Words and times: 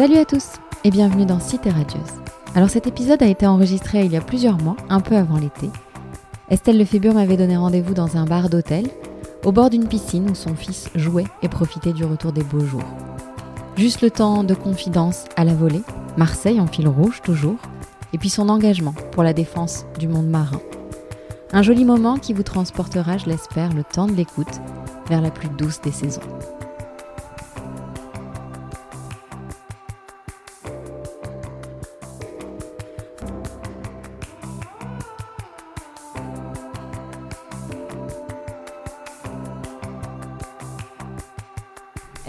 Salut 0.00 0.16
à 0.16 0.24
tous 0.24 0.52
et 0.82 0.90
bienvenue 0.90 1.26
dans 1.26 1.40
Cité 1.40 1.68
Radieuse. 1.68 2.22
Alors 2.54 2.70
cet 2.70 2.86
épisode 2.86 3.22
a 3.22 3.26
été 3.26 3.46
enregistré 3.46 4.02
il 4.02 4.12
y 4.12 4.16
a 4.16 4.22
plusieurs 4.22 4.56
mois, 4.56 4.76
un 4.88 5.00
peu 5.00 5.14
avant 5.14 5.36
l'été. 5.36 5.68
Estelle 6.48 6.78
Lefébure 6.78 7.12
m'avait 7.12 7.36
donné 7.36 7.58
rendez-vous 7.58 7.92
dans 7.92 8.16
un 8.16 8.24
bar 8.24 8.48
d'hôtel, 8.48 8.86
au 9.44 9.52
bord 9.52 9.68
d'une 9.68 9.86
piscine 9.86 10.30
où 10.30 10.34
son 10.34 10.54
fils 10.54 10.88
jouait 10.94 11.26
et 11.42 11.50
profitait 11.50 11.92
du 11.92 12.06
retour 12.06 12.32
des 12.32 12.42
beaux 12.42 12.64
jours. 12.64 12.96
Juste 13.76 14.00
le 14.00 14.10
temps 14.10 14.42
de 14.42 14.54
confidence 14.54 15.26
à 15.36 15.44
la 15.44 15.52
volée, 15.52 15.82
Marseille 16.16 16.62
en 16.62 16.66
fil 16.66 16.88
rouge 16.88 17.20
toujours, 17.22 17.58
et 18.14 18.16
puis 18.16 18.30
son 18.30 18.48
engagement 18.48 18.94
pour 19.12 19.22
la 19.22 19.34
défense 19.34 19.84
du 19.98 20.08
monde 20.08 20.28
marin. 20.28 20.62
Un 21.52 21.60
joli 21.60 21.84
moment 21.84 22.16
qui 22.16 22.32
vous 22.32 22.42
transportera, 22.42 23.18
je 23.18 23.26
l'espère, 23.26 23.74
le 23.74 23.84
temps 23.84 24.06
de 24.06 24.12
l'écoute 24.12 24.62
vers 25.10 25.20
la 25.20 25.30
plus 25.30 25.50
douce 25.50 25.82
des 25.82 25.92
saisons. 25.92 26.22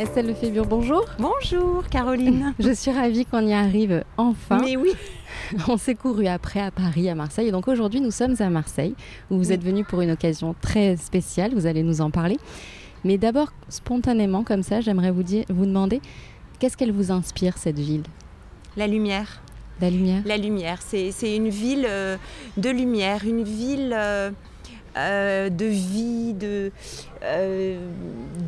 Estelle 0.02 0.26
Lefébure, 0.26 0.66
bonjour. 0.66 1.06
Bonjour 1.20 1.88
Caroline. 1.88 2.56
Je 2.60 2.74
suis 2.74 2.90
ravie 2.90 3.24
qu'on 3.24 3.46
y 3.46 3.54
arrive 3.54 4.04
enfin. 4.18 4.58
Mais 4.60 4.76
oui. 4.76 4.94
On 5.68 5.78
s'est 5.78 5.94
couru 5.94 6.26
après 6.26 6.60
à 6.60 6.72
Paris, 6.72 7.08
à 7.08 7.14
Marseille. 7.14 7.50
Et 7.50 7.52
donc 7.52 7.68
aujourd'hui, 7.68 8.02
nous 8.02 8.10
sommes 8.10 8.34
à 8.40 8.50
Marseille, 8.50 8.96
où 9.30 9.38
vous 9.38 9.52
êtes 9.52 9.64
venu 9.64 9.84
pour 9.84 10.02
une 10.02 10.10
occasion 10.10 10.56
très 10.60 10.98
spéciale. 10.98 11.54
Vous 11.54 11.68
allez 11.68 11.84
nous 11.84 12.02
en 12.02 12.10
parler. 12.10 12.40
Mais 13.04 13.20
d'abord, 13.20 13.54
spontanément, 13.70 14.44
comme 14.44 14.64
ça, 14.64 14.82
j'aimerais 14.82 15.12
vous, 15.12 15.22
dire, 15.22 15.46
vous 15.50 15.68
demander 15.68 16.02
qu'est-ce 16.58 16.78
qu'elle 16.78 16.92
vous 16.92 17.12
inspire, 17.12 17.60
cette 17.60 17.78
ville? 17.78 18.04
La 18.78 18.88
lumière. 18.88 19.44
La 19.80 19.92
lumière? 19.92 20.24
La 20.26 20.38
lumière. 20.38 20.80
C'est 20.82 21.36
une 21.36 21.50
ville 21.50 21.86
euh, 21.88 22.18
de 22.58 22.72
lumière, 22.72 23.22
une 23.24 23.44
ville. 23.44 23.94
euh, 23.96 24.32
euh, 24.98 25.50
de 25.50 25.66
vie, 25.66 26.34
de, 26.34 26.72
euh, 27.24 27.90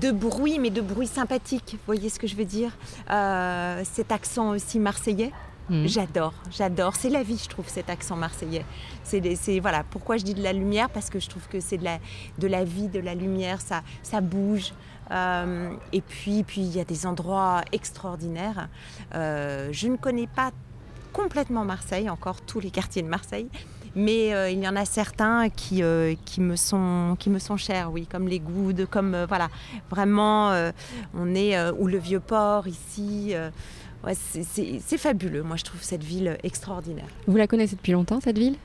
de 0.01 0.11
bruit, 0.11 0.59
mais 0.59 0.69
de 0.69 0.81
bruit 0.81 1.07
sympathique. 1.07 1.71
Vous 1.73 1.85
voyez 1.85 2.09
ce 2.09 2.19
que 2.19 2.27
je 2.27 2.35
veux 2.35 2.45
dire 2.45 2.71
Euh, 3.09 3.81
Cet 3.91 4.11
accent 4.11 4.49
aussi 4.49 4.79
marseillais. 4.79 5.31
Mhm. 5.69 5.87
J'adore, 5.87 6.33
j'adore. 6.51 6.95
C'est 6.95 7.09
la 7.09 7.23
vie, 7.23 7.39
je 7.41 7.47
trouve, 7.47 7.69
cet 7.69 7.89
accent 7.89 8.17
marseillais. 8.17 8.65
C'est, 9.03 9.59
voilà, 9.59 9.83
pourquoi 9.89 10.17
je 10.17 10.23
dis 10.23 10.33
de 10.33 10.43
la 10.43 10.51
lumière? 10.51 10.89
Parce 10.89 11.09
que 11.09 11.19
je 11.19 11.29
trouve 11.29 11.47
que 11.47 11.61
c'est 11.61 11.77
de 11.77 11.85
la, 11.85 11.99
de 12.37 12.47
la 12.47 12.65
vie, 12.65 12.89
de 12.89 12.99
la 12.99 13.15
lumière, 13.15 13.61
ça, 13.61 13.81
ça 14.01 14.19
bouge. 14.19 14.73
Et 15.11 16.01
puis, 16.01 16.43
puis 16.43 16.61
il 16.61 16.75
y 16.75 16.79
a 16.81 16.83
des 16.83 17.05
endroits 17.05 17.61
extraordinaires. 17.71 18.67
Je 19.13 19.87
ne 19.87 19.95
connais 19.95 20.27
pas 20.27 20.51
complètement 21.13 21.63
Marseille, 21.63 22.09
encore 22.09 22.41
tous 22.41 22.59
les 22.59 22.71
quartiers 22.71 23.03
de 23.03 23.07
Marseille, 23.07 23.47
mais 23.95 24.33
euh, 24.33 24.49
il 24.49 24.59
y 24.59 24.67
en 24.67 24.75
a 24.75 24.85
certains 24.85 25.49
qui, 25.49 25.83
euh, 25.83 26.15
qui, 26.25 26.41
me 26.41 26.55
sont, 26.55 27.15
qui 27.19 27.29
me 27.29 27.39
sont 27.39 27.57
chers, 27.57 27.91
oui, 27.91 28.07
comme 28.07 28.27
les 28.27 28.39
Goudes, 28.39 28.87
comme 28.89 29.13
euh, 29.15 29.25
voilà, 29.27 29.49
vraiment, 29.89 30.51
on 31.13 31.35
est 31.35 31.57
ou 31.71 31.87
le 31.87 31.97
vieux 31.97 32.19
port 32.19 32.67
ici. 32.67 33.33
ouais, 34.03 34.13
c'est- 34.15 34.97
fabuleux. 34.97 35.43
Moi, 35.43 35.57
je 35.57 35.63
trouve 35.63 35.81
cette 35.83 36.03
ville 36.03 36.37
extraordinaire. 36.43 37.07
Vous 37.27 37.37
la 37.37 37.47
connaissez 37.47 37.75
depuis 37.75 37.91
longtemps, 37.91 38.19
cette 38.21 38.37
ville? 38.37 38.55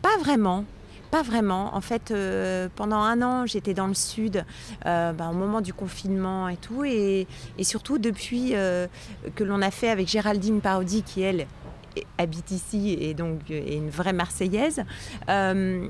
Pas 0.00 0.16
vraiment. 0.20 0.64
Pas 1.10 1.22
vraiment. 1.22 1.74
En 1.76 1.82
fait, 1.82 2.10
euh, 2.10 2.68
pendant 2.74 2.96
un 3.00 3.20
an, 3.20 3.44
j'étais 3.46 3.74
dans 3.74 3.86
le 3.86 3.92
sud, 3.94 4.46
euh, 4.86 5.12
ben, 5.12 5.28
au 5.28 5.34
moment 5.34 5.60
du 5.60 5.74
confinement 5.74 6.48
et 6.48 6.56
tout. 6.56 6.84
Et, 6.84 7.26
et 7.58 7.64
surtout, 7.64 7.98
depuis 7.98 8.52
euh, 8.54 8.86
que 9.34 9.44
l'on 9.44 9.60
a 9.60 9.70
fait 9.70 9.90
avec 9.90 10.08
Géraldine 10.08 10.60
Parodi, 10.62 11.02
qui 11.02 11.20
elle 11.20 11.46
habite 12.18 12.50
ici 12.50 12.96
et 13.00 13.14
donc 13.14 13.40
euh, 13.50 13.54
est 13.66 13.76
une 13.76 13.90
vraie 13.90 14.12
Marseillaise, 14.12 14.84
euh, 15.28 15.86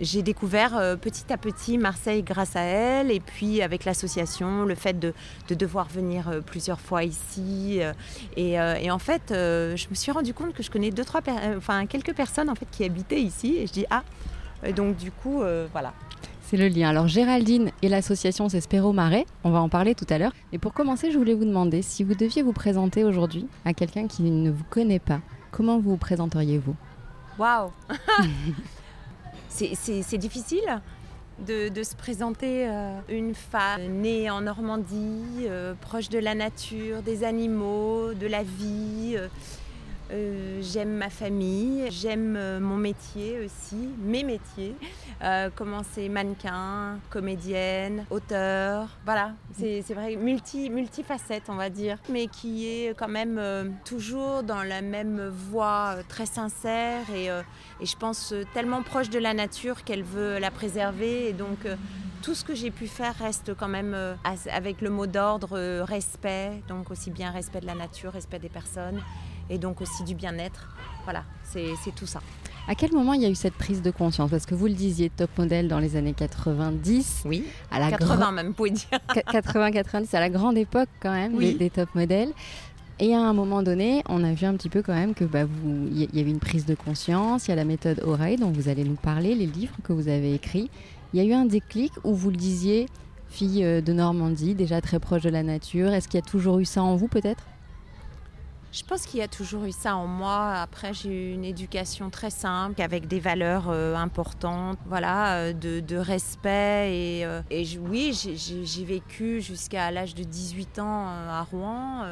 j'ai 0.00 0.22
découvert 0.22 0.76
euh, 0.76 0.96
petit 0.96 1.32
à 1.32 1.36
petit 1.36 1.78
Marseille 1.78 2.22
grâce 2.22 2.56
à 2.56 2.62
elle. 2.62 3.10
Et 3.10 3.20
puis, 3.20 3.62
avec 3.62 3.84
l'association, 3.84 4.64
le 4.64 4.74
fait 4.74 4.98
de, 4.98 5.12
de 5.48 5.54
devoir 5.54 5.88
venir 5.88 6.40
plusieurs 6.46 6.80
fois 6.80 7.04
ici. 7.04 7.80
et, 8.36 8.52
et 8.52 8.90
en 8.90 8.98
fait, 8.98 9.22
je 9.28 9.88
me 9.88 9.94
suis 9.94 10.12
rendu 10.12 10.34
compte 10.34 10.52
que 10.54 10.62
je 10.62 10.70
connais 10.70 10.90
deux, 10.90 11.04
trois, 11.04 11.20
enfin 11.56 11.86
quelques 11.86 12.14
personnes 12.14 12.50
en 12.50 12.54
fait 12.54 12.66
qui 12.70 12.84
habitaient 12.84 13.20
ici. 13.20 13.56
Et 13.58 13.66
je 13.66 13.72
dis 13.72 13.86
ah, 13.90 14.02
et 14.64 14.72
donc 14.72 14.96
du 14.96 15.10
coup, 15.10 15.42
voilà. 15.72 15.92
C'est 16.50 16.56
le 16.56 16.66
lien. 16.66 16.88
Alors 16.88 17.06
Géraldine 17.06 17.70
et 17.80 17.88
l'association 17.88 18.48
c'est 18.48 18.60
Spéro 18.60 18.92
Marais, 18.92 19.24
on 19.44 19.50
va 19.50 19.60
en 19.60 19.68
parler 19.68 19.94
tout 19.94 20.06
à 20.10 20.18
l'heure. 20.18 20.32
Mais 20.50 20.58
pour 20.58 20.72
commencer, 20.72 21.12
je 21.12 21.16
voulais 21.16 21.34
vous 21.34 21.44
demander 21.44 21.80
si 21.80 22.02
vous 22.02 22.16
deviez 22.16 22.42
vous 22.42 22.52
présenter 22.52 23.04
aujourd'hui 23.04 23.46
à 23.64 23.72
quelqu'un 23.72 24.08
qui 24.08 24.22
ne 24.22 24.50
vous 24.50 24.64
connaît 24.68 24.98
pas, 24.98 25.20
comment 25.50 25.78
vous 25.78 25.90
vous 25.90 25.96
présenteriez-vous? 25.96 26.74
Waouh 27.38 27.70
C'est- 29.48 29.74
difficile 30.18 30.80
de, 31.46 31.68
de 31.68 31.82
se 31.82 31.94
présenter 31.96 32.68
euh, 32.68 32.98
une 33.08 33.34
femme 33.34 33.82
née 34.00 34.30
en 34.30 34.42
Normandie, 34.42 35.46
euh, 35.46 35.74
proche 35.80 36.08
de 36.08 36.18
la 36.18 36.34
nature, 36.34 37.02
des 37.02 37.24
animaux, 37.24 38.12
de 38.14 38.26
la 38.26 38.42
vie. 38.42 39.14
euh, 39.16 39.28
euh, 40.12 40.60
j'aime 40.62 40.96
ma 40.96 41.10
famille, 41.10 41.86
j'aime 41.90 42.34
euh, 42.36 42.58
mon 42.60 42.76
métier 42.76 43.38
aussi, 43.44 43.88
mes 43.98 44.24
métiers. 44.24 44.74
Euh, 45.22 45.50
commencer 45.54 46.08
mannequin, 46.08 46.98
comédienne, 47.10 48.06
auteur, 48.10 48.88
voilà, 49.04 49.34
c'est 49.52 49.82
c'est 49.86 49.94
vrai, 49.94 50.16
multi, 50.16 50.70
multifacette 50.70 51.44
on 51.48 51.56
va 51.56 51.68
dire, 51.68 51.98
mais 52.08 52.26
qui 52.26 52.66
est 52.66 52.96
quand 52.96 53.08
même 53.08 53.36
euh, 53.38 53.64
toujours 53.84 54.42
dans 54.42 54.62
la 54.62 54.80
même 54.80 55.28
voie 55.28 55.96
très 56.08 56.26
sincère 56.26 57.02
et, 57.10 57.28
je 57.82 57.96
pense 57.96 58.34
tellement 58.54 58.82
proche 58.82 59.10
de 59.10 59.18
la 59.18 59.34
nature 59.34 59.84
qu'elle 59.84 60.02
veut 60.02 60.38
la 60.38 60.50
préserver. 60.50 61.28
Et 61.28 61.32
donc 61.32 61.66
tout 62.22 62.34
ce 62.34 62.44
que 62.44 62.54
j'ai 62.54 62.70
pu 62.70 62.86
faire 62.86 63.14
reste 63.16 63.54
quand 63.54 63.68
même 63.68 63.96
avec 64.50 64.80
le 64.80 64.90
mot 64.90 65.06
d'ordre 65.06 65.82
respect, 65.82 66.62
donc 66.68 66.90
aussi 66.90 67.10
bien 67.10 67.30
respect 67.30 67.60
de 67.60 67.66
la 67.66 67.74
nature, 67.74 68.12
respect 68.12 68.38
des 68.38 68.48
personnes 68.48 69.00
et 69.50 69.58
donc 69.58 69.80
aussi 69.82 70.02
du 70.04 70.14
bien-être. 70.14 70.68
Voilà, 71.04 71.24
c'est 71.44 71.94
tout 71.94 72.06
ça. 72.06 72.20
À 72.68 72.74
quel 72.74 72.92
moment 72.92 73.14
il 73.14 73.22
y 73.22 73.26
a 73.26 73.28
eu 73.28 73.34
cette 73.34 73.54
prise 73.54 73.82
de 73.82 73.90
conscience? 73.90 74.30
Parce 74.30 74.46
que 74.46 74.54
vous 74.54 74.66
le 74.66 74.74
disiez, 74.74 75.10
top 75.10 75.30
modèle 75.38 75.66
dans 75.66 75.78
les 75.80 75.96
années 75.96 76.12
90, 76.12 77.22
Oui, 77.24 77.44
à 77.70 77.80
la 77.80 77.90
80 77.90 78.32
même, 78.32 78.46
vous 78.48 78.52
pouvez 78.52 78.70
dire. 78.70 78.88
80-90, 79.14 80.14
à 80.14 80.20
la 80.20 80.30
grande 80.30 80.56
époque 80.56 80.88
quand 81.00 81.12
même 81.12 81.34
Oui. 81.34 81.52
des, 81.52 81.58
des 81.58 81.70
top 81.70 81.94
modèles. 81.94 82.30
Et 83.02 83.14
à 83.14 83.20
un 83.20 83.32
moment 83.32 83.62
donné, 83.62 84.02
on 84.08 84.22
a 84.22 84.32
vu 84.34 84.44
un 84.46 84.54
petit 84.54 84.68
peu 84.68 84.82
quand 84.82 84.94
même 84.94 85.14
que 85.14 85.24
bah, 85.24 85.46
vous, 85.46 85.88
il 85.90 86.02
y 86.02 86.16
y 86.16 86.20
avait 86.20 86.30
une 86.30 86.38
prise 86.38 86.66
de 86.66 86.74
conscience. 86.74 87.48
Il 87.48 87.50
y 87.50 87.52
a 87.52 87.56
la 87.56 87.64
méthode 87.64 88.00
Oreille 88.04 88.36
dont 88.36 88.50
vous 88.50 88.68
allez 88.68 88.84
nous 88.84 88.94
parler, 88.96 89.34
les 89.34 89.46
livres 89.46 89.74
que 89.82 89.92
vous 89.94 90.08
avez 90.08 90.34
écrits. 90.34 90.70
Il 91.14 91.20
y 91.20 91.22
a 91.22 91.28
eu 91.28 91.32
un 91.32 91.46
déclic 91.46 91.92
où 92.04 92.14
vous 92.14 92.30
le 92.30 92.36
disiez, 92.36 92.86
fille 93.30 93.64
euh, 93.64 93.80
de 93.80 93.92
Normandie, 93.94 94.54
déjà 94.54 94.80
très 94.82 95.00
proche 95.00 95.22
de 95.22 95.30
la 95.30 95.42
nature. 95.42 95.92
Est-ce 95.92 96.08
qu'il 96.08 96.20
y 96.20 96.22
a 96.22 96.26
toujours 96.26 96.58
eu 96.58 96.66
ça 96.66 96.82
en 96.82 96.94
vous 96.94 97.08
peut-être? 97.08 97.44
Je 98.72 98.84
pense 98.84 99.04
qu'il 99.04 99.18
y 99.18 99.22
a 99.22 99.28
toujours 99.28 99.64
eu 99.64 99.72
ça 99.72 99.96
en 99.96 100.06
moi. 100.06 100.52
Après, 100.52 100.94
j'ai 100.94 101.08
eu 101.08 101.34
une 101.34 101.44
éducation 101.44 102.08
très 102.08 102.30
simple, 102.30 102.80
avec 102.80 103.08
des 103.08 103.18
valeurs 103.18 103.68
euh, 103.68 103.96
importantes, 103.96 104.78
voilà, 104.86 105.38
euh, 105.38 105.52
de, 105.52 105.96
respect. 105.96 106.94
Et, 106.94 107.24
euh, 107.26 107.42
oui, 107.80 108.12
j'ai- 108.14 108.84
vécu 108.84 109.40
jusqu'à 109.42 109.90
l'âge 109.90 110.14
de 110.14 110.22
18 110.24 110.78
ans 110.78 111.06
à 111.08 111.42
Rouen. 111.42 112.04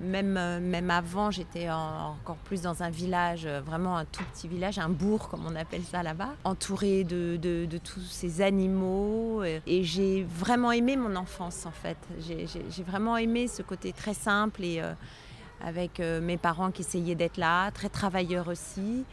même, 0.00 0.38
même 0.60 0.90
avant, 0.90 1.32
j'étais 1.32 1.68
en- 1.70 2.12
encore 2.12 2.36
plus 2.36 2.62
dans 2.62 2.84
un 2.84 2.88
village, 2.90 3.48
vraiment 3.66 3.96
un 3.96 4.04
tout 4.04 4.22
petit 4.32 4.46
village, 4.46 4.78
un 4.78 4.88
bourg 4.88 5.28
comme 5.28 5.44
on 5.44 5.56
appelle 5.56 5.82
ça 5.82 6.04
là-bas, 6.04 6.34
entouré 6.44 7.02
de, 7.02 7.66
tous 7.82 8.00
ces 8.00 8.40
animaux. 8.40 9.42
Et 9.42 9.82
j'ai 9.82 10.22
vraiment 10.22 10.70
aimé 10.70 10.96
mon 10.96 11.16
enfance 11.16 11.66
en 11.66 11.72
fait. 11.72 11.96
J'ai 12.20 12.82
vraiment 12.84 13.16
aimé 13.16 13.48
ce 13.48 13.62
côté 13.62 13.92
très 13.92 14.14
simple 14.14 14.62
et 14.64 14.80
avec 15.62 16.00
euh, 16.00 16.20
mes 16.20 16.36
parents 16.36 16.70
qui 16.70 16.82
essayaient 16.82 17.14
d'être 17.14 17.36
là, 17.36 17.70
très 17.70 17.88
travailleurs 17.88 18.48
aussi. 18.48 19.04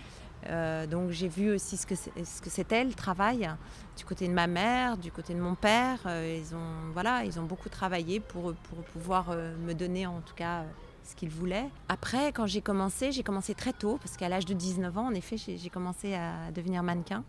Euh, 0.47 0.85
donc 0.85 1.09
j'ai 1.09 1.27
vu 1.27 1.51
aussi 1.51 1.75
ce 1.75 1.87
que 1.87 2.49
c'était 2.51 2.83
le 2.83 2.93
travail 2.93 3.49
du 3.97 4.05
côté 4.05 4.27
de 4.27 4.33
ma 4.33 4.45
mère, 4.45 4.95
du 4.97 5.11
côté 5.11 5.33
de 5.33 5.39
mon 5.39 5.55
père. 5.55 5.99
Euh, 6.05 6.39
ils 6.39 6.53
ont 6.55 6.91
voilà, 6.93 7.23
ils 7.25 7.39
ont 7.39 7.43
beaucoup 7.45 7.69
travaillé 7.69 8.19
pour 8.19 8.53
pour 8.53 8.77
pouvoir 8.83 9.31
me 9.31 9.73
donner 9.73 10.05
en 10.05 10.21
tout 10.21 10.35
cas 10.35 10.63
ce 11.03 11.15
qu'ils 11.15 11.29
voulaient. 11.29 11.67
Après, 11.89 12.31
quand 12.31 12.45
j'ai 12.45 12.61
commencé, 12.61 13.11
j'ai 13.11 13.23
commencé 13.23 13.55
très 13.55 13.73
tôt 13.73 13.97
parce 14.03 14.17
qu'à 14.17 14.29
l'âge 14.29 14.45
de 14.45 14.53
19 14.53 14.95
ans, 14.99 15.07
en 15.07 15.13
effet, 15.13 15.37
j'ai 15.37 15.69
commencé 15.69 16.13
à 16.15 16.51
devenir 16.53 16.83
mannequin. 16.83 17.23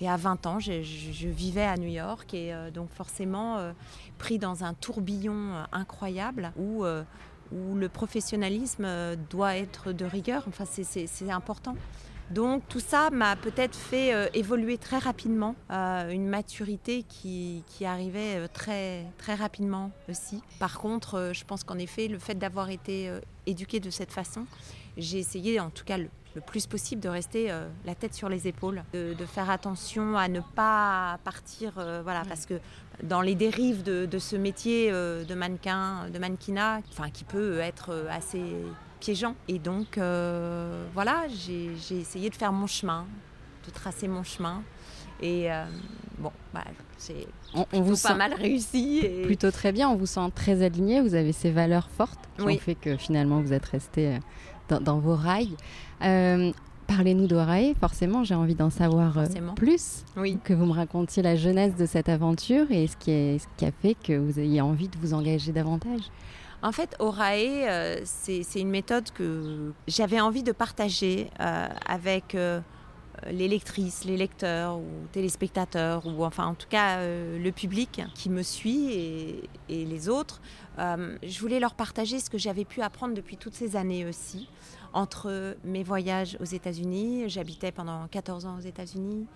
Et 0.00 0.08
à 0.08 0.16
20 0.16 0.46
ans, 0.46 0.58
je, 0.58 0.82
je- 0.82 1.28
vivais 1.28 1.62
à 1.64 1.76
New 1.76 1.88
York 1.88 2.32
et 2.34 2.52
donc 2.74 2.90
forcément 2.90 3.72
pris 4.18 4.38
dans 4.38 4.64
un 4.64 4.74
tourbillon 4.74 5.64
incroyable 5.70 6.52
où, 6.56 6.84
où 7.52 7.74
le 7.74 7.88
professionnalisme 7.88 8.84
euh, 8.84 9.16
doit 9.30 9.56
être 9.56 9.92
de 9.92 10.04
rigueur. 10.04 10.44
Enfin, 10.48 10.64
c'est- 10.66 11.06
important. 11.30 11.76
Donc 12.32 12.62
tout 12.68 12.80
ça 12.80 13.10
m'a 13.10 13.36
peut-être 13.36 13.76
fait 13.76 14.14
euh, 14.14 14.26
évoluer 14.32 14.78
très 14.78 14.96
rapidement, 14.96 15.54
euh, 15.70 16.08
une 16.08 16.26
maturité 16.26 17.02
qui, 17.02 17.62
qui 17.66 17.84
arrivait 17.84 18.36
euh, 18.36 18.46
très, 18.50 19.04
très 19.18 19.34
rapidement 19.34 19.90
aussi. 20.08 20.40
Par 20.58 20.78
contre, 20.78 21.32
je 21.34 21.44
pense 21.44 21.62
qu'en 21.62 21.78
effet, 21.78 22.08
le 22.08 22.18
fait 22.18 22.34
d'avoir 22.34 22.70
été 22.70 23.10
éduquée 23.46 23.80
de 23.80 23.90
cette 23.90 24.12
façon, 24.12 24.46
j'ai 24.96 25.18
essayé 25.18 25.60
en 25.60 25.68
tout 25.68 25.84
cas 25.84 25.98
le, 25.98 26.08
le 26.34 26.40
plus 26.40 26.66
possible 26.66 27.02
de 27.02 27.08
rester 27.08 27.52
la 27.84 27.94
tête 27.94 28.14
sur 28.14 28.28
les 28.28 28.48
épaules, 28.48 28.82
de, 28.94 29.14
de 29.14 29.26
faire 29.26 29.50
attention 29.50 30.16
à 30.16 30.28
ne 30.28 30.40
pas 30.54 31.18
partir, 31.24 31.72
voilà, 32.02 32.22
parce 32.28 32.46
que 32.46 32.54
dans 33.02 33.20
les 33.20 33.34
dérives 33.34 33.82
de, 33.82 34.06
de 34.06 34.18
ce 34.18 34.36
métier 34.36 34.90
de 34.90 35.34
mannequin, 35.34 36.08
de 36.10 36.18
mannequinat, 36.18 36.80
enfin 36.90 37.10
qui 37.10 37.24
peut 37.24 37.58
être 37.58 38.06
assez 38.10 38.42
piégeant. 39.02 39.34
Et 39.48 39.58
donc 39.58 39.98
euh, 39.98 40.86
voilà, 40.94 41.24
j'ai 41.28 41.70
j'ai 41.88 41.98
essayé 42.00 42.30
de 42.30 42.34
faire 42.36 42.52
mon 42.52 42.66
chemin, 42.68 43.04
de 43.66 43.70
tracer 43.72 44.06
mon 44.08 44.22
chemin. 44.22 44.62
Et 45.20 45.52
euh, 45.52 45.64
bon, 46.18 46.32
bah, 46.54 46.64
c'est 46.98 47.26
On, 47.54 47.64
on 47.72 47.80
vous 47.80 47.90
pas 47.92 48.08
sent 48.08 48.14
mal 48.16 48.34
réussi. 48.34 49.00
Et... 49.04 49.22
plutôt 49.22 49.50
très 49.50 49.70
bien, 49.72 49.88
on 49.88 49.96
vous 49.96 50.06
sent 50.06 50.28
très 50.34 50.62
aligné, 50.64 51.00
vous 51.00 51.14
avez 51.14 51.32
ces 51.32 51.50
valeurs 51.50 51.88
fortes 51.90 52.24
qui 52.38 52.44
Oui. 52.44 52.54
ont 52.56 52.58
fait 52.58 52.74
que 52.74 52.96
finalement 52.96 53.40
vous 53.40 53.52
êtes 53.52 53.66
resté 53.66 54.08
euh, 54.14 54.18
dans, 54.68 54.80
dans 54.80 54.98
vos 54.98 55.14
rails. 55.16 55.56
Euh, 56.02 56.52
Parlez-nous 56.88 57.26
d'Orae, 57.28 57.72
forcément, 57.80 58.22
j'ai 58.24 58.34
envie 58.34 58.56
d'en 58.56 58.68
savoir 58.68 59.14
Forcément. 59.14 59.54
plus, 59.54 60.04
Oui. 60.16 60.36
que 60.44 60.52
vous 60.52 60.66
me 60.66 60.72
racontiez 60.72 61.22
la 61.22 61.36
jeunesse 61.36 61.74
de 61.76 61.86
cette 61.86 62.08
aventure 62.10 62.66
et 62.70 62.86
ce 62.86 62.96
qui, 62.96 63.12
est, 63.12 63.38
ce 63.38 63.46
qui 63.56 63.64
a 63.64 63.70
fait 63.70 63.94
que 63.94 64.12
vous 64.18 64.38
ayez 64.40 64.60
envie 64.60 64.88
de 64.88 64.98
vous 64.98 65.14
engager 65.14 65.52
davantage. 65.52 66.02
En 66.62 66.70
fait, 66.70 66.94
Orae, 67.00 67.66
euh, 67.66 68.00
c'est 68.04 68.60
une 68.60 68.70
méthode 68.70 69.10
que 69.10 69.72
j'avais 69.88 70.20
envie 70.20 70.44
de 70.44 70.52
partager 70.52 71.28
euh, 71.40 71.68
avec 71.86 72.36
euh, 72.36 72.60
les 73.30 73.48
lectrices, 73.48 74.04
les 74.04 74.16
lecteurs 74.16 74.78
ou 74.78 74.86
téléspectateurs, 75.12 76.06
ou 76.06 76.24
enfin 76.24 76.46
en 76.46 76.54
tout 76.54 76.68
cas 76.68 76.98
euh, 76.98 77.38
le 77.38 77.52
public 77.52 78.02
qui 78.14 78.30
me 78.30 78.42
suit 78.42 78.92
et, 79.68 79.84
les 79.84 80.08
autres. 80.08 80.40
Euh, 80.78 81.16
je 81.22 81.40
voulais 81.40 81.60
leur 81.60 81.74
partager 81.74 82.18
ce 82.18 82.30
que 82.30 82.38
j'avais 82.38 82.64
pu 82.64 82.82
apprendre 82.82 83.14
depuis 83.14 83.36
toutes 83.36 83.54
ces 83.54 83.76
années 83.76 84.06
aussi, 84.06 84.48
entre 84.92 85.56
mes 85.64 85.82
voyages 85.82 86.36
aux 86.40 86.44
États-Unis. 86.44 87.28
J'habitais 87.28 87.72
pendant 87.72 88.06
14 88.08 88.46
ans 88.46 88.56
aux 88.56 88.62
États-Unis. 88.62 89.26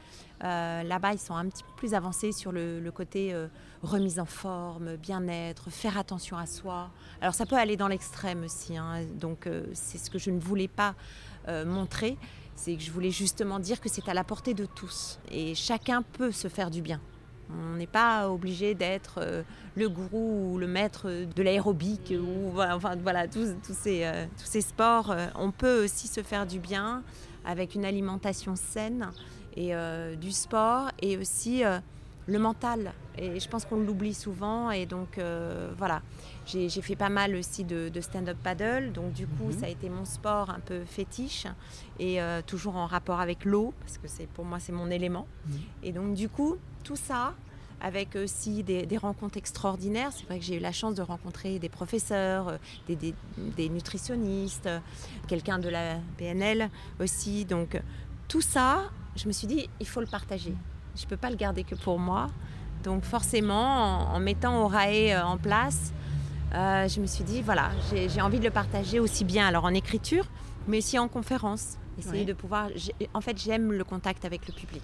Euh, 0.44 0.82
Là-bas, 0.82 1.12
ils 1.12 1.18
sont 1.18 1.34
un 1.34 1.48
petit 1.48 1.62
peu 1.62 1.72
plus 1.76 1.94
avancés 1.94 2.32
sur 2.32 2.52
le, 2.52 2.90
côté 2.90 3.32
euh, 3.32 3.48
remise 3.82 4.18
en 4.18 4.26
forme, 4.26 4.96
bien-être, 4.96 5.70
faire 5.70 5.98
attention 5.98 6.36
à 6.36 6.46
soi. 6.46 6.90
Alors 7.20 7.34
ça 7.34 7.46
peut 7.46 7.56
aller 7.56 7.76
dans 7.76 7.88
l'extrême 7.88 8.44
aussi, 8.44 8.76
hein. 8.76 9.04
donc 9.18 9.46
euh, 9.46 9.64
c'est 9.72 9.98
ce 9.98 10.10
que 10.10 10.18
je 10.18 10.30
ne 10.30 10.40
voulais 10.40 10.68
pas 10.68 10.94
euh, 11.48 11.64
montrer, 11.64 12.16
c'est 12.56 12.74
que 12.74 12.82
je 12.82 12.90
voulais 12.90 13.10
justement 13.10 13.58
dire 13.58 13.80
que 13.80 13.88
c'est 13.88 14.08
à 14.08 14.14
la 14.14 14.24
portée 14.24 14.54
de 14.54 14.66
tous 14.66 15.18
et 15.30 15.54
chacun 15.54 16.02
peut 16.02 16.32
se 16.32 16.48
faire 16.48 16.70
du 16.70 16.82
bien. 16.82 17.00
On 17.50 17.76
n'est 17.76 17.86
pas 17.86 18.28
obligé 18.28 18.74
d'être 18.74 19.18
euh, 19.18 19.42
le 19.76 19.88
gourou 19.88 20.54
ou 20.54 20.58
le 20.58 20.66
maître 20.66 21.08
de 21.08 21.42
l'aérobic 21.42 22.12
ou 22.18 22.60
enfin 22.60 22.96
voilà 22.96 23.28
tous, 23.28 23.54
tous 23.64 23.76
ces, 23.80 24.04
euh, 24.04 24.26
tous 24.36 24.46
ces 24.46 24.62
sports. 24.62 25.12
euh, 25.12 25.28
on 25.36 25.52
peut 25.52 25.84
aussi 25.84 26.08
se 26.08 26.22
faire 26.22 26.46
du 26.46 26.58
bien 26.58 27.04
avec 27.44 27.76
une 27.76 27.84
alimentation 27.84 28.56
saine 28.56 29.12
et 29.56 29.72
du 30.20 30.32
sport 30.32 30.90
et 31.00 31.16
aussi 31.16 31.62
le 32.26 32.38
mental. 32.38 32.92
Et 33.18 33.40
je 33.40 33.48
pense 33.48 33.64
qu'on 33.64 33.76
l'oublie 33.76 34.14
souvent. 34.14 34.70
Et 34.70 34.84
donc, 34.86 35.18
euh, 35.18 35.72
voilà, 35.78 36.02
j'ai 36.46 36.68
fait 36.68 36.96
pas 36.96 37.08
mal 37.08 37.34
aussi 37.34 37.64
de, 37.64 37.88
de 37.88 38.00
stand-up 38.00 38.36
paddle. 38.42 38.92
Donc, 38.92 39.12
du 39.12 39.26
coup, 39.26 39.46
Mhm. 39.52 39.58
ça 39.60 39.66
a 39.66 39.68
été 39.68 39.88
mon 39.88 40.04
sport 40.04 40.50
un 40.50 40.60
peu 40.60 40.84
fétiche 40.84 41.46
et 41.98 42.20
euh, 42.20 42.42
toujours 42.46 42.76
en 42.76 42.86
rapport 42.86 43.20
avec 43.20 43.44
l'eau, 43.44 43.72
parce 43.80 43.98
que 43.98 44.08
c'est 44.08 44.26
pour 44.28 44.44
moi, 44.44 44.58
c'est 44.60 44.72
mon 44.72 44.90
élément. 44.90 45.26
Mhm. 45.48 45.60
Et 45.84 45.92
donc, 45.92 46.14
du 46.14 46.28
coup, 46.28 46.56
tout 46.84 46.96
ça, 46.96 47.34
avec 47.80 48.16
aussi 48.16 48.62
des, 48.62 48.86
des 48.86 48.96
rencontres 48.96 49.36
extraordinaires. 49.36 50.10
C'est 50.10 50.24
vrai 50.24 50.38
que 50.38 50.44
j'ai 50.44 50.56
eu 50.56 50.60
la 50.60 50.72
chance 50.72 50.94
de 50.94 51.02
rencontrer 51.02 51.58
des 51.58 51.68
professeurs, 51.68 52.48
euh, 52.48 52.56
des, 52.88 52.96
des- 52.96 53.14
des 53.56 53.68
nutritionnistes, 53.68 54.68
quelqu'un 55.28 55.58
de 55.58 55.68
la 55.68 55.96
PNL 56.16 56.70
aussi. 57.00 57.44
Donc, 57.44 57.80
tout 58.28 58.40
ça, 58.40 58.90
je 59.14 59.26
me 59.28 59.32
suis 59.32 59.46
dit, 59.46 59.68
il 59.78 59.86
faut 59.86 60.00
le 60.00 60.06
partager. 60.06 60.54
Je 60.96 61.04
ne 61.04 61.08
peux 61.08 61.16
pas 61.16 61.30
le 61.30 61.36
garder 61.36 61.62
que 61.64 61.74
pour 61.74 61.98
moi. 61.98 62.28
Donc 62.84 63.04
forcément, 63.04 64.10
en, 64.12 64.14
en 64.16 64.20
mettant 64.20 64.62
Orae 64.64 65.10
euh, 65.12 65.22
en 65.22 65.36
place, 65.36 65.92
euh, 66.54 66.88
je 66.88 67.00
me 67.00 67.06
suis 67.06 67.24
dit, 67.24 67.42
voilà, 67.42 67.70
j'ai 68.08 68.20
envie 68.20 68.38
de 68.38 68.44
le 68.44 68.50
partager 68.50 69.00
aussi 69.00 69.24
bien 69.24 69.46
alors 69.46 69.64
en 69.64 69.74
écriture, 69.74 70.24
mais 70.68 70.78
aussi 70.78 70.98
en 70.98 71.08
conférence. 71.08 71.76
Essayer 71.98 72.20
Ouais. 72.20 72.24
de 72.26 72.32
pouvoir... 72.34 72.68
En 73.14 73.20
fait, 73.22 73.38
j'aime 73.42 73.72
le 73.72 73.82
contact 73.82 74.24
avec 74.26 74.46
le 74.46 74.52
public. 74.52 74.82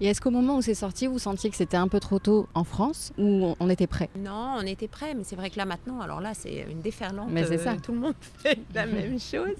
Et 0.00 0.06
est-ce 0.06 0.20
qu'au 0.20 0.30
moment 0.32 0.56
où 0.56 0.62
c'est 0.62 0.74
sorti, 0.74 1.06
vous 1.06 1.20
sentiez 1.20 1.48
que 1.48 1.54
c'était 1.56 1.76
un 1.76 1.86
peu 1.86 2.00
trop 2.00 2.18
tôt 2.18 2.48
en 2.54 2.64
France 2.64 3.12
ou 3.16 3.54
on- 3.60 3.70
était 3.70 3.86
prêt? 3.86 4.10
Non, 4.18 4.56
on 4.58 4.66
était 4.66 4.88
prêts, 4.88 5.14
mais 5.14 5.22
c'est 5.22 5.36
vrai 5.36 5.48
que 5.50 5.56
là 5.58 5.64
maintenant, 5.64 6.00
alors 6.00 6.20
là, 6.20 6.32
c'est 6.34 6.66
une 6.68 6.80
déferlante. 6.80 7.28
Mais 7.30 7.44
c'est 7.44 7.60
euh, 7.60 7.64
ça. 7.64 7.76
Tout 7.80 7.92
le 7.92 8.00
monde 8.00 8.14
fait 8.38 8.58
la 8.74 8.86
même 8.86 9.20
chose. 9.20 9.54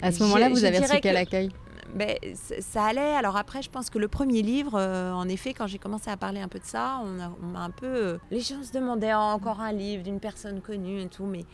À 0.00 0.12
ce 0.12 0.22
moment-là, 0.22 0.48
vous 0.48 0.64
avez 0.64 0.78
reçu 0.78 0.92
quel 1.02 1.14
que- 1.16 1.20
accueil? 1.20 1.48
Ben, 1.94 2.16
ça 2.60 2.84
allait. 2.84 3.14
Alors 3.14 3.36
après, 3.36 3.62
je 3.62 3.70
pense 3.70 3.90
que 3.90 3.98
le 3.98 4.08
premier 4.08 4.42
livre, 4.42 4.74
euh, 4.78 5.12
en 5.12 5.28
effet, 5.28 5.54
quand 5.54 5.66
j'ai 5.66 5.78
commencé 5.78 6.10
à 6.10 6.16
parler 6.16 6.40
un 6.40 6.48
peu 6.48 6.58
de 6.58 6.64
ça, 6.64 7.00
on 7.02 7.20
a- 7.20 7.32
on 7.42 7.54
un 7.56 7.70
peu. 7.70 7.86
euh, 7.86 8.18
les 8.30 8.40
gens 8.40 8.62
se 8.62 8.72
demandaient 8.72 9.12
encore 9.14 9.60
un 9.60 9.72
livre 9.72 10.02
d'une 10.02 10.20
personne 10.20 10.60
connue 10.60 11.00
et 11.00 11.08
tout, 11.08 11.26
mais, 11.26 11.44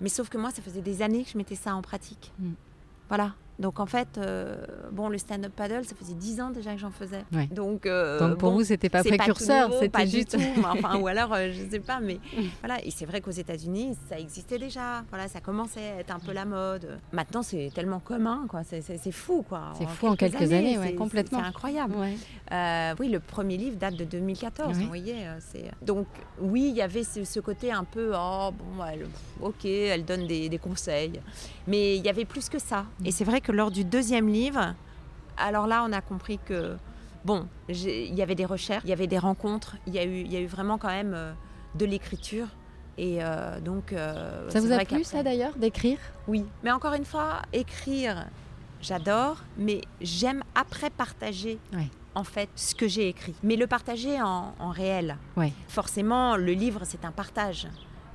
mais 0.00 0.08
sauf 0.08 0.28
que 0.28 0.38
moi, 0.38 0.50
ça 0.50 0.62
faisait 0.62 0.82
des 0.82 1.02
années 1.02 1.24
que 1.24 1.30
je 1.30 1.38
mettais 1.38 1.54
ça 1.54 1.74
en 1.74 1.82
pratique. 1.82 2.32
Mm. 2.38 2.52
Voilà. 3.08 3.34
Donc 3.58 3.80
en 3.80 3.86
fait, 3.86 4.18
euh, 4.18 4.56
bon, 4.92 5.08
le 5.08 5.18
stand-up 5.18 5.52
paddle, 5.54 5.84
ça 5.84 5.94
faisait 5.94 6.14
10 6.14 6.40
ans 6.40 6.50
déjà 6.50 6.72
que 6.74 6.78
j'en 6.80 6.90
faisais. 6.90 7.24
Ouais. 7.32 7.46
Donc, 7.46 7.86
euh, 7.86 8.18
Donc 8.18 8.38
pour 8.38 8.50
bon, 8.50 8.58
vous, 8.58 8.64
c'était 8.64 8.90
pas 8.90 9.02
précurseur, 9.02 9.72
c'était 9.80 10.06
juste. 10.06 10.36
du 10.36 10.44
tout. 10.44 10.50
mais 10.60 10.64
enfin, 10.66 10.98
ou 10.98 11.06
alors, 11.06 11.32
euh, 11.32 11.50
je 11.52 11.70
sais 11.70 11.80
pas, 11.80 12.00
mais 12.00 12.18
voilà. 12.60 12.84
Et 12.84 12.90
c'est 12.90 13.06
vrai 13.06 13.20
qu'aux 13.20 13.30
États-Unis, 13.30 13.96
ça 14.08 14.18
existait 14.18 14.58
déjà. 14.58 15.04
Voilà, 15.08 15.28
ça 15.28 15.40
commençait 15.40 15.92
à 15.96 16.00
être 16.00 16.10
un 16.10 16.18
peu 16.18 16.32
la 16.32 16.44
mode. 16.44 16.98
Maintenant, 17.12 17.42
c'est 17.42 17.70
tellement 17.74 18.00
commun, 18.00 18.46
quoi. 18.48 18.62
C'est- 18.64 18.82
fou, 19.10 19.44
quoi. 19.48 19.72
C'est 19.78 19.88
fou 19.88 20.08
en 20.08 20.16
quelques 20.16 20.52
années, 20.52 20.78
ouais, 20.78 20.94
complètement. 20.94 21.40
C'est 21.40 21.46
incroyable. 21.46 21.94
Ouais. 21.96 22.16
Euh, 22.52 22.94
oui, 22.98 23.08
le 23.08 23.20
premier 23.20 23.56
livre 23.56 23.76
date 23.76 23.94
de 23.94 24.04
2014. 24.04 24.76
Oui. 24.76 24.82
Vous 24.82 24.88
voyez, 24.88 25.14
c'est 25.40 25.70
donc 25.82 26.06
oui, 26.40 26.68
il 26.70 26.76
y 26.76 26.82
avait 26.82 27.04
ce, 27.04 27.24
ce 27.24 27.40
côté 27.40 27.72
un 27.72 27.84
peu 27.84 28.12
oh 28.14 28.50
bon, 28.52 28.84
elle, 28.84 29.06
ok, 29.40 29.64
elle 29.64 30.04
donne 30.04 30.26
des, 30.26 30.48
des 30.48 30.58
conseils, 30.58 31.20
mais 31.66 31.96
il 31.96 32.04
y 32.04 32.08
avait 32.08 32.24
plus 32.24 32.48
que 32.48 32.58
ça. 32.58 32.84
Mm. 33.00 33.06
Et 33.06 33.10
c'est 33.12 33.24
vrai 33.24 33.40
que 33.40 33.45
lors 33.52 33.70
du 33.70 33.84
deuxième 33.84 34.28
livre, 34.28 34.74
alors 35.36 35.66
là, 35.66 35.84
on 35.88 35.92
a 35.92 36.00
compris 36.00 36.38
que 36.38 36.76
bon, 37.24 37.46
il 37.68 38.14
y 38.14 38.22
avait 38.22 38.34
des 38.34 38.44
recherches, 38.44 38.84
il 38.84 38.90
y 38.90 38.92
avait 38.92 39.06
des 39.06 39.18
rencontres, 39.18 39.76
il 39.86 39.94
y 39.94 39.98
a 39.98 40.04
eu, 40.04 40.20
il 40.20 40.32
y 40.32 40.36
a 40.36 40.40
eu 40.40 40.46
vraiment 40.46 40.78
quand 40.78 40.88
même 40.88 41.12
euh, 41.14 41.32
de 41.74 41.84
l'écriture. 41.84 42.46
Et 42.98 43.18
euh, 43.20 43.60
donc, 43.60 43.92
euh, 43.92 44.48
Ça 44.48 44.60
vous 44.60 44.72
a 44.72 44.78
plu, 44.78 45.04
ça 45.04 45.22
d'ailleurs, 45.22 45.54
d'écrire? 45.56 45.98
Oui, 46.28 46.46
mais 46.62 46.70
encore 46.72 46.94
une 46.94 47.04
fois, 47.04 47.42
écrire, 47.52 48.26
j'adore, 48.80 49.38
mais 49.58 49.82
j'aime 50.00 50.42
après 50.54 50.88
partager. 50.88 51.58
Ouais. 51.74 51.88
En 52.14 52.24
fait, 52.24 52.48
ce 52.56 52.74
que 52.74 52.88
j'ai 52.88 53.08
écrit. 53.08 53.34
Mais 53.42 53.56
le 53.56 53.66
partager 53.66 54.22
en, 54.22 54.54
en 54.58 54.70
réel. 54.70 55.18
Ouais. 55.36 55.52
Forcément, 55.68 56.36
le 56.36 56.52
livre, 56.52 56.80
c'est 56.84 57.04
un 57.04 57.10
partage. 57.10 57.68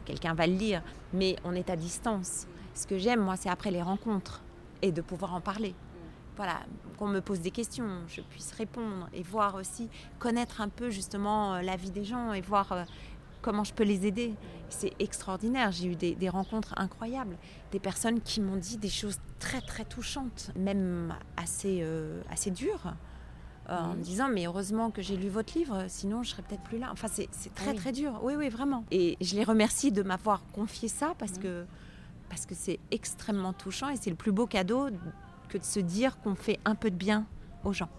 Quelqu'un 0.05 0.33
va 0.33 0.47
le 0.47 0.53
lire, 0.53 0.81
mais 1.13 1.35
on 1.43 1.53
est 1.53 1.69
à 1.69 1.75
distance. 1.75 2.47
Ce 2.73 2.87
que 2.87 2.97
j'aime, 2.97 3.19
moi, 3.19 3.35
c'est 3.37 3.49
après 3.49 3.69
les 3.69 3.83
rencontres 3.83 4.41
et 4.81 4.91
de 4.91 5.01
pouvoir 5.01 5.33
en 5.33 5.41
parler. 5.41 5.75
Voilà, 6.37 6.61
qu'on 6.97 7.07
me 7.07 7.19
pose 7.19 7.41
des 7.41 7.51
questions, 7.51 7.87
je 8.07 8.21
puisse 8.21 8.53
répondre 8.53 9.09
et 9.13 9.21
voir 9.21 9.55
aussi, 9.55 9.89
connaître 10.17 10.61
un 10.61 10.69
peu 10.69 10.89
justement 10.89 11.55
euh, 11.55 11.61
la 11.61 11.75
vie 11.75 11.91
des 11.91 12.05
gens 12.05 12.33
et 12.33 12.41
voir 12.41 12.71
euh, 12.71 12.83
comment 13.41 13.63
je 13.63 13.73
peux 13.73 13.83
les 13.83 14.05
aider. 14.05 14.33
C'est 14.69 14.93
extraordinaire. 14.99 15.71
J'ai 15.71 15.87
eu 15.87 15.95
des, 15.95 16.15
des 16.15 16.29
rencontres 16.29 16.73
incroyables, 16.77 17.37
des 17.71 17.79
personnes 17.79 18.21
qui 18.21 18.39
m'ont 18.39 18.55
dit 18.55 18.77
des 18.77 18.89
choses 18.89 19.17
très 19.39 19.61
très 19.61 19.83
touchantes, 19.83 20.51
même 20.55 21.13
assez 21.35 21.79
euh, 21.81 22.21
assez 22.29 22.51
dures, 22.51 22.93
euh, 23.69 23.77
en 23.77 23.95
me 23.95 24.01
disant 24.01 24.29
mais 24.29 24.45
heureusement 24.45 24.91
que 24.91 25.01
j'ai 25.01 25.17
lu 25.17 25.27
votre 25.27 25.57
livre, 25.57 25.85
sinon 25.87 26.23
je 26.23 26.29
serais 26.31 26.43
peut-être 26.43 26.63
plus 26.63 26.77
là. 26.77 26.89
Enfin 26.91 27.07
c'est 27.11 27.27
c'est 27.31 27.53
très 27.53 27.71
oui. 27.71 27.77
très 27.77 27.91
dur. 27.91 28.21
Oui 28.23 28.35
oui 28.37 28.49
vraiment. 28.49 28.85
Et 28.91 29.17
je 29.19 29.35
les 29.35 29.43
remercie 29.43 29.91
de 29.91 30.03
m'avoir 30.03 30.43
confié 30.53 30.87
ça 30.87 31.13
parce 31.17 31.37
que 31.37 31.65
parce 32.31 32.45
que 32.45 32.55
c'est 32.55 32.79
extrêmement 32.91 33.51
touchant 33.51 33.89
et 33.89 33.97
c'est 33.99 34.09
le 34.09 34.15
plus 34.15 34.31
beau 34.31 34.47
cadeau 34.47 34.87
que 35.49 35.57
de 35.57 35.63
se 35.65 35.81
dire 35.81 36.17
qu'on 36.21 36.33
fait 36.35 36.59
un 36.63 36.75
peu 36.75 36.89
de 36.89 36.95
bien 36.95 37.25
aux 37.65 37.73
gens. 37.73 37.89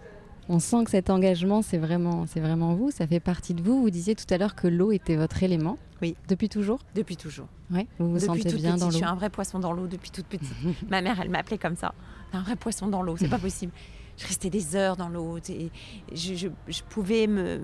On 0.49 0.59
sent 0.59 0.85
que 0.85 0.91
cet 0.91 1.11
engagement, 1.11 1.61
c'est 1.61 1.77
vraiment, 1.77 2.25
c'est 2.27 2.41
vraiment 2.41 2.75
vous, 2.75 2.91
ça 2.91 3.07
fait 3.07 3.21
partie 3.21 3.53
de 3.53 3.63
vous. 3.63 3.83
Vous 3.83 3.91
disiez 3.91 4.15
tout 4.15 4.25
à 4.31 4.39
l'heure 4.39 4.55
que 4.55 4.67
l'eau 4.69 4.91
était 4.91 5.17
votre 5.17 5.43
élément. 5.43 5.77
Oui. 6.01 6.17
Depuis 6.29 6.49
toujours? 6.49 6.79
Depuis 6.95 7.17
toujours. 7.19 7.47
Ouais. 7.71 7.87
Vous 7.99 8.07
vous 8.09 8.15
depuis 8.15 8.27
sentez 8.27 8.51
toute 8.51 8.61
bien 8.61 8.71
petite, 8.71 8.81
dans 8.81 8.87
je 8.89 8.93
l'eau 8.95 8.97
suis 8.99 9.05
un 9.05 9.15
vrai 9.15 9.29
poisson 9.29 9.59
dans 9.59 9.73
l'eau 9.75 9.87
depuis 9.87 10.11
toute 10.11 10.27
petite. 10.27 10.51
Ma 10.91 11.03
mère, 11.03 11.21
elle 11.21 11.29
m'appelait 11.31 11.59
comme 11.59 11.77
ça. 11.77 11.95
Un 12.33 12.41
vrai 12.43 12.57
poisson 12.57 12.89
dans 12.89 13.03
l'eau, 13.03 13.17
c'est 13.19 13.29
pas 13.29 13.39
possible. 13.51 13.71
Je 14.17 14.27
restais 14.27 14.51
des 14.51 14.75
heures 14.75 14.97
dans 14.97 15.09
l'eau. 15.11 15.39
et 15.49 15.71
Je, 16.15 16.35
je- 16.35 16.49
je 16.69 16.83
pouvais 16.89 17.27
me, 17.27 17.61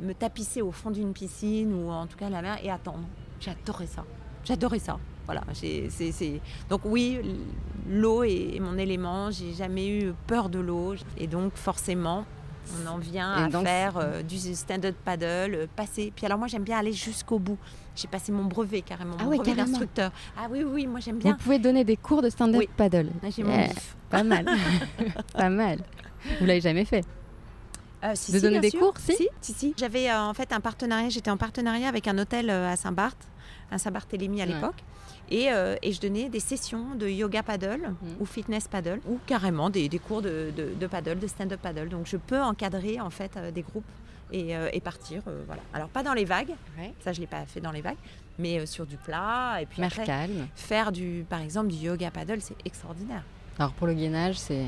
me 0.00 0.12
tapisser 0.12 0.60
au 0.62 0.70
fond 0.70 0.90
d'une 0.90 1.12
piscine 1.14 1.72
ou 1.74 1.90
en 1.90 2.06
tout 2.06 2.16
cas 2.18 2.28
la 2.28 2.42
mer 2.42 2.58
et 2.62 2.70
attendre. 2.70 3.08
J'adorais 3.40 3.86
ça. 3.86 4.04
J'adorais 4.44 4.78
ça. 4.78 4.98
Voilà. 5.30 5.42
Donc 6.68 6.80
oui, 6.84 7.20
l'eau 7.88 8.24
est 8.24 8.58
mon 8.60 8.76
élément. 8.78 9.30
J'ai 9.30 9.52
jamais 9.52 9.88
eu 9.88 10.12
peur 10.26 10.48
de 10.48 10.58
l'eau. 10.58 10.94
Et 11.18 11.26
donc, 11.26 11.52
forcément, 11.54 12.24
on 12.82 12.86
en 12.88 12.98
vient 12.98 13.32
à 13.32 13.50
faire 13.62 13.96
euh, 13.96 14.22
du 14.22 14.38
stand-up 14.38 14.94
paddle, 15.04 15.54
euh, 15.54 15.66
passer. 15.76 16.12
Puis 16.14 16.26
alors 16.26 16.38
moi 16.38 16.46
j'aime 16.48 16.62
bien 16.64 16.78
aller 16.78 16.92
jusqu'au 16.92 17.38
bout. 17.38 17.58
J'ai 17.96 18.06
passé 18.08 18.32
mon 18.32 18.44
brevet 18.44 18.82
carrément, 18.82 19.16
ah 19.18 19.24
mon 19.24 19.30
ouais, 19.30 19.36
brevet 19.38 19.54
d'instructeur. 19.54 20.12
Ah 20.36 20.46
oui, 20.50 20.62
oui, 20.64 20.86
moi 20.86 21.00
j'aime 21.00 21.18
bien. 21.18 21.32
Vous 21.32 21.38
pouvez 21.38 21.58
donner 21.58 21.84
des 21.84 21.96
cours 21.96 22.22
de 22.22 22.30
stand-up 22.30 22.58
Oui. 22.60 22.68
paddle. 22.76 23.10
Ah, 23.22 23.26
J'ai 23.30 23.42
mon 23.42 23.56
bif. 23.56 23.96
Pas 24.08 24.22
mal. 24.22 24.44
pas 25.32 25.48
mal. 25.48 25.78
Vous 26.40 26.46
l'avez 26.46 26.60
jamais 26.60 26.84
fait 26.84 27.04
Euh, 28.04 28.12
si, 28.14 28.32
De 28.32 28.38
si, 28.38 28.42
donner 28.42 28.60
des 28.60 28.70
sûr. 28.70 28.80
cours, 28.80 28.94
si 28.98 29.14
si, 29.16 29.28
si, 29.40 29.52
si. 29.52 29.74
J'avais 29.76 30.08
euh, 30.10 30.20
en 30.22 30.34
fait 30.34 30.52
un 30.52 30.60
partenariat, 30.60 31.08
j'étais 31.08 31.30
en 31.30 31.36
partenariat 31.36 31.88
avec 31.88 32.06
un 32.08 32.16
hôtel 32.18 32.50
à 32.50 32.76
Saint-Barth, 32.76 33.18
à 33.70 33.78
Saint-Barthélemy 33.78 34.42
à 34.42 34.46
Ouais. 34.46 34.52
l'époque. 34.54 34.82
Et, 35.30 35.52
euh, 35.52 35.76
et 35.82 35.92
je 35.92 36.00
donnais 36.00 36.28
des 36.28 36.40
sessions 36.40 36.94
de 36.96 37.08
yoga 37.08 37.42
paddle 37.42 37.80
Mhm. 38.02 38.16
ou 38.20 38.24
fitness 38.26 38.66
paddle 38.68 39.00
ou 39.08 39.18
carrément 39.26 39.70
des, 39.70 39.88
des 39.88 39.98
cours 39.98 40.22
de, 40.22 40.50
de, 40.56 40.68
de 40.78 40.86
paddle, 40.86 41.18
de 41.18 41.26
stand-up 41.26 41.60
paddle. 41.62 41.88
Donc 41.88 42.06
je 42.06 42.16
peux 42.16 42.40
encadrer 42.40 43.00
en 43.00 43.10
fait 43.10 43.36
euh, 43.36 43.50
des 43.50 43.62
groupes 43.62 43.84
et, 44.32 44.56
euh, 44.56 44.68
et 44.72 44.80
partir. 44.80 45.22
voilà. 45.46 45.62
Alors 45.72 45.88
pas 45.88 46.02
dans 46.02 46.14
les 46.14 46.24
vagues, 46.24 46.54
ça 47.04 47.12
je 47.12 47.20
l'ai 47.20 47.26
pas 47.26 47.44
fait 47.46 47.60
dans 47.60 47.72
les 47.72 47.80
vagues, 47.80 47.96
mais 48.38 48.64
sur 48.66 48.86
du 48.86 48.96
plat. 48.96 49.58
Et 49.60 49.66
puis 49.66 49.82
après, 49.82 50.04
calme. 50.04 50.48
faire 50.54 50.92
du, 50.92 51.24
par 51.28 51.40
exemple 51.40 51.68
du 51.68 51.76
yoga 51.76 52.10
paddle, 52.10 52.40
c'est 52.40 52.56
extraordinaire. 52.64 53.22
Alors 53.58 53.72
pour 53.72 53.86
le 53.86 53.94
gainage, 53.94 54.36
c'est 54.36 54.64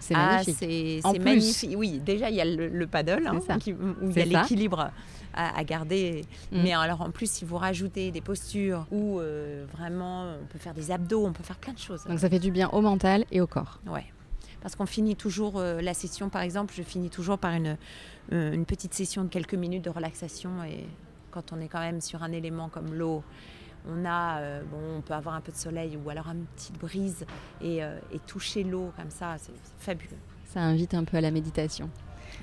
c'est 0.00 0.14
Ah, 0.16 0.32
magnifique. 0.32 0.56
c'est 0.58 1.00
En 1.04 1.12
c'est 1.12 1.18
magnifique. 1.20 1.74
Oui, 1.76 2.00
déjà, 2.00 2.28
il 2.28 2.34
y 2.36 2.40
a 2.40 2.44
le, 2.44 2.66
le 2.68 2.86
paddle, 2.88 3.24
hein, 3.26 3.38
qui- 3.60 3.72
où 3.72 3.78
il 4.10 4.18
y 4.18 4.20
a 4.22 4.24
l'équilibre 4.24 4.90
à, 5.34 5.56
à 5.58 5.64
garder. 5.64 6.24
Mm. 6.50 6.62
Mais 6.62 6.72
alors, 6.72 7.00
en 7.02 7.10
plus, 7.10 7.30
si 7.30 7.44
vous 7.44 7.56
rajoutez 7.56 8.10
des 8.10 8.20
postures 8.20 8.86
ou 8.90 9.20
euh, 9.20 9.64
vraiment, 9.72 10.34
on 10.42 10.46
peut 10.46 10.58
faire 10.58 10.74
des 10.74 10.90
abdos, 10.90 11.26
on 11.26 11.32
peut 11.32 11.42
faire 11.42 11.58
plein 11.58 11.72
de 11.72 11.78
choses. 11.78 12.04
Donc 12.04 12.18
ça 12.18 12.28
fait 12.28 12.38
du 12.38 12.50
bien 12.50 12.68
au 12.70 12.80
mental 12.80 13.24
et 13.30 13.40
au 13.40 13.46
corps. 13.46 13.80
Ouais. 13.86 14.04
Parce 14.60 14.76
qu'on 14.76 14.86
finit 14.86 15.16
toujours 15.16 15.58
euh, 15.58 15.80
la 15.80 15.92
session, 15.94 16.28
par 16.28 16.42
exemple, 16.42 16.72
je 16.76 16.82
finis 16.82 17.10
toujours 17.10 17.38
par 17.38 17.52
une, 17.52 17.76
euh, 18.32 18.52
une 18.52 18.64
petite 18.64 18.94
session 18.94 19.24
de 19.24 19.28
quelques 19.28 19.54
minutes 19.54 19.84
de 19.84 19.90
relaxation. 19.90 20.62
Et 20.64 20.86
quand 21.32 21.52
on 21.52 21.60
est 21.60 21.68
quand 21.68 21.80
même 21.80 22.00
sur 22.00 22.22
un 22.22 22.30
élément 22.30 22.68
comme 22.68 22.94
l'eau, 22.94 23.24
on 23.88 24.04
a, 24.04 24.38
euh, 24.38 24.62
bon, 24.70 24.98
on 24.98 25.00
peut 25.00 25.14
avoir 25.14 25.34
un 25.34 25.40
peu 25.40 25.50
de 25.50 25.56
soleil 25.56 25.96
ou 25.96 26.08
alors 26.10 26.28
une 26.28 26.44
petite 26.44 26.78
brise 26.78 27.26
et, 27.60 27.82
euh, 27.82 27.98
et 28.12 28.20
toucher 28.20 28.62
l'eau 28.62 28.92
comme 28.96 29.10
ça, 29.10 29.36
c'est 29.38 29.52
fabuleux. 29.78 30.16
Ça 30.46 30.60
invite 30.60 30.94
un 30.94 31.04
peu 31.04 31.16
à 31.16 31.20
la 31.20 31.30
méditation. 31.30 31.90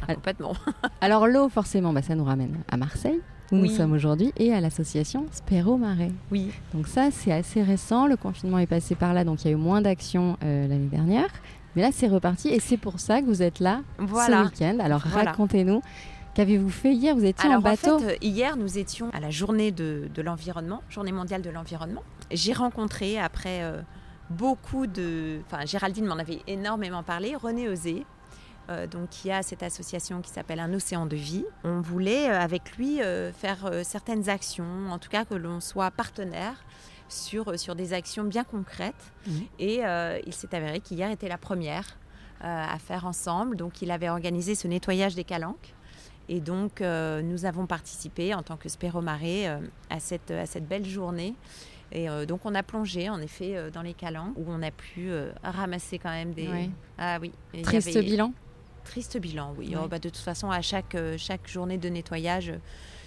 Ah, 0.07 0.15
complètement. 0.15 0.53
Alors 1.01 1.27
l'eau, 1.27 1.49
forcément, 1.49 1.93
bah, 1.93 2.01
ça 2.01 2.15
nous 2.15 2.23
ramène 2.23 2.57
à 2.69 2.77
Marseille, 2.77 3.19
où 3.51 3.55
Oui. 3.55 3.69
nous 3.69 3.75
sommes 3.75 3.93
aujourd'hui, 3.93 4.31
et 4.37 4.53
à 4.53 4.61
l'association 4.61 5.25
Spéro 5.31 5.77
Marais. 5.77 6.11
Oui. 6.31 6.51
Donc 6.73 6.87
ça, 6.87 7.09
c'est 7.11 7.31
assez 7.31 7.63
récent. 7.63 8.07
Le 8.07 8.15
confinement 8.17 8.59
est 8.59 8.67
passé 8.67 8.95
par 8.95 9.13
là, 9.13 9.23
donc 9.23 9.43
il 9.43 9.47
y 9.47 9.49
a 9.49 9.53
eu 9.53 9.59
moins 9.59 9.81
d'actions 9.81 10.37
euh, 10.43 10.67
l'année 10.67 10.87
dernière. 10.87 11.27
Mais 11.75 11.81
là, 11.83 11.89
c'est 11.91 12.07
reparti, 12.07 12.49
et 12.49 12.59
c'est 12.59 12.77
pour 12.77 12.99
ça 12.99 13.21
que 13.21 13.25
vous 13.27 13.41
êtes 13.41 13.59
là 13.59 13.81
Voilà. 13.99 14.43
ce 14.43 14.49
week-end. 14.49 14.77
Alors 14.79 15.01
Voilà. 15.07 15.31
racontez-nous, 15.31 15.81
qu'avez-vous 16.33 16.69
fait 16.69 16.93
hier? 16.93 17.15
Vous 17.15 17.25
étiez 17.25 17.45
Alors 17.47 17.59
en 17.59 17.61
bateau 17.61 17.95
en 17.95 17.99
fait, 17.99 18.13
euh, 18.13 18.17
hier 18.21 18.57
nous 18.57 18.77
étions 18.79 19.09
à 19.13 19.19
la 19.19 19.29
journée 19.29 19.71
de, 19.71 20.09
de 20.13 20.21
l'environnement, 20.21 20.81
journée 20.89 21.11
mondiale 21.11 21.41
de 21.43 21.49
l'environnement. 21.49 22.01
J'ai 22.31 22.53
rencontré 22.53 23.19
après 23.19 23.61
euh, 23.61 23.81
beaucoup 24.31 24.87
de, 24.87 25.39
enfin 25.45 25.65
Géraldine 25.65 26.05
m'en 26.05 26.17
avait 26.17 26.39
énormément 26.47 27.03
parlé, 27.03 27.35
René 27.35 27.67
euh, 27.67 27.75
donc 28.87 29.09
qui 29.09 29.31
a 29.31 29.41
cette 29.41 29.63
association 29.63 30.21
qui 30.21 30.29
s'appelle 30.29 30.59
Un 30.59 30.73
océan 30.73 31.05
de 31.05 31.15
vie. 31.15 31.45
On 31.63 31.81
voulait 31.81 32.29
euh, 32.29 32.39
avec 32.39 32.77
lui 32.77 33.01
euh, 33.01 33.31
faire 33.31 33.65
euh, 33.65 33.83
certaines 33.83 34.29
actions, 34.29 34.89
en 34.91 34.99
tout 34.99 35.09
cas 35.09 35.25
que 35.25 35.33
l'on 35.35 35.59
soit 35.59 35.91
partenaire 35.91 36.63
sur, 37.07 37.49
euh, 37.49 37.57
sur 37.57 37.75
des 37.75 37.93
actions 37.93 38.23
bien 38.23 38.43
concrètes. 38.43 39.11
Mhm. 39.27 39.41
Et 39.59 39.85
euh, 39.85 40.19
il 40.27 40.33
s'est 40.33 40.53
avéré 40.53 40.79
qu'hier 40.79 41.09
était 41.11 41.29
la 41.29 41.37
première 41.37 41.97
euh, 42.43 42.45
à 42.45 42.77
faire 42.79 43.05
ensemble. 43.05 43.55
Donc 43.57 43.81
il 43.81 43.89
avait 43.91 44.09
organisé 44.09 44.55
ce 44.55 44.67
nettoyage 44.67 45.15
des 45.15 45.23
calanques. 45.23 45.73
Et 46.31 46.41
donc, 46.41 46.81
euh, 46.81 47.23
nous 47.23 47.45
avons 47.45 47.65
participé 47.65 48.35
en 48.35 48.43
tant 48.43 48.55
que 48.55 48.69
Spéromaré 48.69 49.47
euh, 49.49 49.57
à, 49.89 49.99
cette, 49.99 50.29
à 50.29 50.45
cette 50.45 50.67
belle 50.67 50.85
journée. 50.85 51.33
Et 51.91 52.07
euh, 52.07 52.27
donc, 52.27 52.41
on 52.45 52.53
a 52.53 52.61
plongé, 52.61 53.09
en 53.09 53.19
effet, 53.19 53.57
euh, 53.57 53.71
dans 53.71 53.81
les 53.81 53.95
calanques, 53.95 54.35
où 54.37 54.45
on 54.47 54.61
a 54.61 54.69
pu 54.69 55.09
euh, 55.09 55.31
ramasser 55.43 55.97
quand 55.97 56.11
même 56.11 56.33
des... 56.33 56.47
Ouais. 56.47 56.69
Ah 56.99 57.17
oui. 57.19 57.31
Triste 57.63 57.87
avait- 57.97 58.03
bilan 58.03 58.31
Triste 58.89 59.19
bilan, 59.19 59.53
oui. 59.55 59.75
Oh, 59.79 59.87
bah, 59.87 59.99
de 59.99 60.09
toute 60.09 60.17
façon, 60.17 60.49
à 60.49 60.61
chaque, 60.61 60.95
euh, 60.95 61.15
chaque 61.15 61.47
journée 61.47 61.77
de 61.77 61.89
nettoyage, 61.89 62.49
euh, 62.49 62.57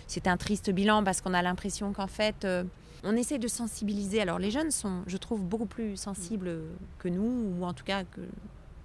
c'est 0.07 0.29
un 0.29 0.37
triste 0.37 0.71
bilan 0.71 1.03
parce 1.03 1.21
qu'on 1.21 1.35
a 1.35 1.43
l'impression 1.43 1.93
qu'en 1.93 2.07
fait, 2.07 2.45
euh, 2.45 2.63
on 3.03 3.17
essaie 3.17 3.39
de 3.39 3.49
sensibiliser. 3.49 4.21
Alors, 4.21 4.39
les 4.39 4.53
jeunes 4.53 4.71
sont, 4.71 5.03
je 5.09 5.17
trouve, 5.17 5.43
beaucoup 5.43 5.67
plus 5.67 5.97
sensibles 5.97 6.61
que 7.01 7.09
nous, 7.09 7.57
ou 7.59 7.65
en 7.65 7.73
tout 7.73 7.83
cas 7.83 8.05
que 8.05 8.21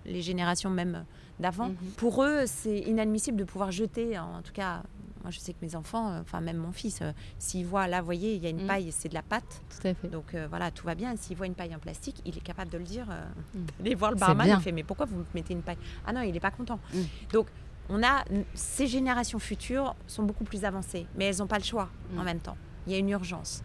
les 0.07 0.23
générations 0.23 0.71
même 0.71 1.05
d'avant. 1.39 1.67
Mhm. 1.67 1.75
Pour 1.97 2.23
eux, 2.23 2.45
c'est 2.47 2.79
inadmissible 2.79 3.37
de 3.37 3.43
pouvoir 3.43 3.71
jeter. 3.71 4.17
En 4.17 4.41
tout 4.41 4.53
cas, 4.53 4.81
moi, 5.27 5.31
je 5.33 5.39
sais 5.39 5.51
que 5.51 5.57
mes 5.61 5.75
enfants, 5.75 6.09
euh, 6.13 6.21
enfin 6.21 6.39
même 6.39 6.55
mon 6.55 6.71
fils, 6.71 6.99
euh, 7.01 7.11
s'il 7.37 7.65
voit 7.65 7.85
là, 7.87 7.99
vous 7.99 8.05
voyez, 8.05 8.35
il 8.35 8.41
y 8.41 8.47
a 8.47 8.49
une 8.49 8.63
Mm. 8.63 8.67
paille, 8.67 8.91
c'est 8.93 9.09
de 9.09 9.13
la 9.13 9.21
pâte. 9.21 9.61
Tout 9.69 9.87
à 9.89 9.93
fait. 9.93 10.07
Donc 10.07 10.33
euh, 10.33 10.47
voilà, 10.49 10.71
tout 10.71 10.85
va 10.85 10.95
bien. 10.95 11.17
S'il 11.17 11.35
voit 11.35 11.47
une 11.47 11.53
paille 11.53 11.75
en 11.75 11.79
plastique, 11.79 12.21
il 12.25 12.37
est 12.37 12.41
capable 12.41 12.71
de 12.71 12.77
le 12.77 12.85
dire. 12.85 13.07
Mm. 13.53 13.59
Aller 13.81 13.95
voir 13.95 14.11
le 14.11 14.17
barman, 14.17 14.47
il 14.47 14.61
fait 14.61 14.71
mais 14.71 14.83
pourquoi 14.83 15.05
vous 15.05 15.25
mettez 15.35 15.53
une 15.53 15.63
paille? 15.63 15.77
Ah 16.05 16.13
non, 16.13 16.21
il 16.21 16.31
n'est 16.31 16.39
pas 16.39 16.51
content. 16.51 16.79
Mm. 16.93 16.99
Donc 17.33 17.47
on 17.89 18.01
a 18.03 18.23
ces 18.53 18.87
générations 18.87 19.39
futures 19.39 19.95
sont 20.07 20.23
beaucoup 20.23 20.45
plus 20.45 20.63
avancées, 20.63 21.07
mais 21.17 21.25
elles 21.25 21.37
n'ont 21.39 21.47
pas 21.47 21.57
le 21.57 21.63
choix 21.65 21.89
en 22.17 22.23
même 22.23 22.39
temps. 22.39 22.55
Il 22.85 22.93
y 22.93 22.95
a 22.95 22.99
une 22.99 23.09
urgence. 23.09 23.63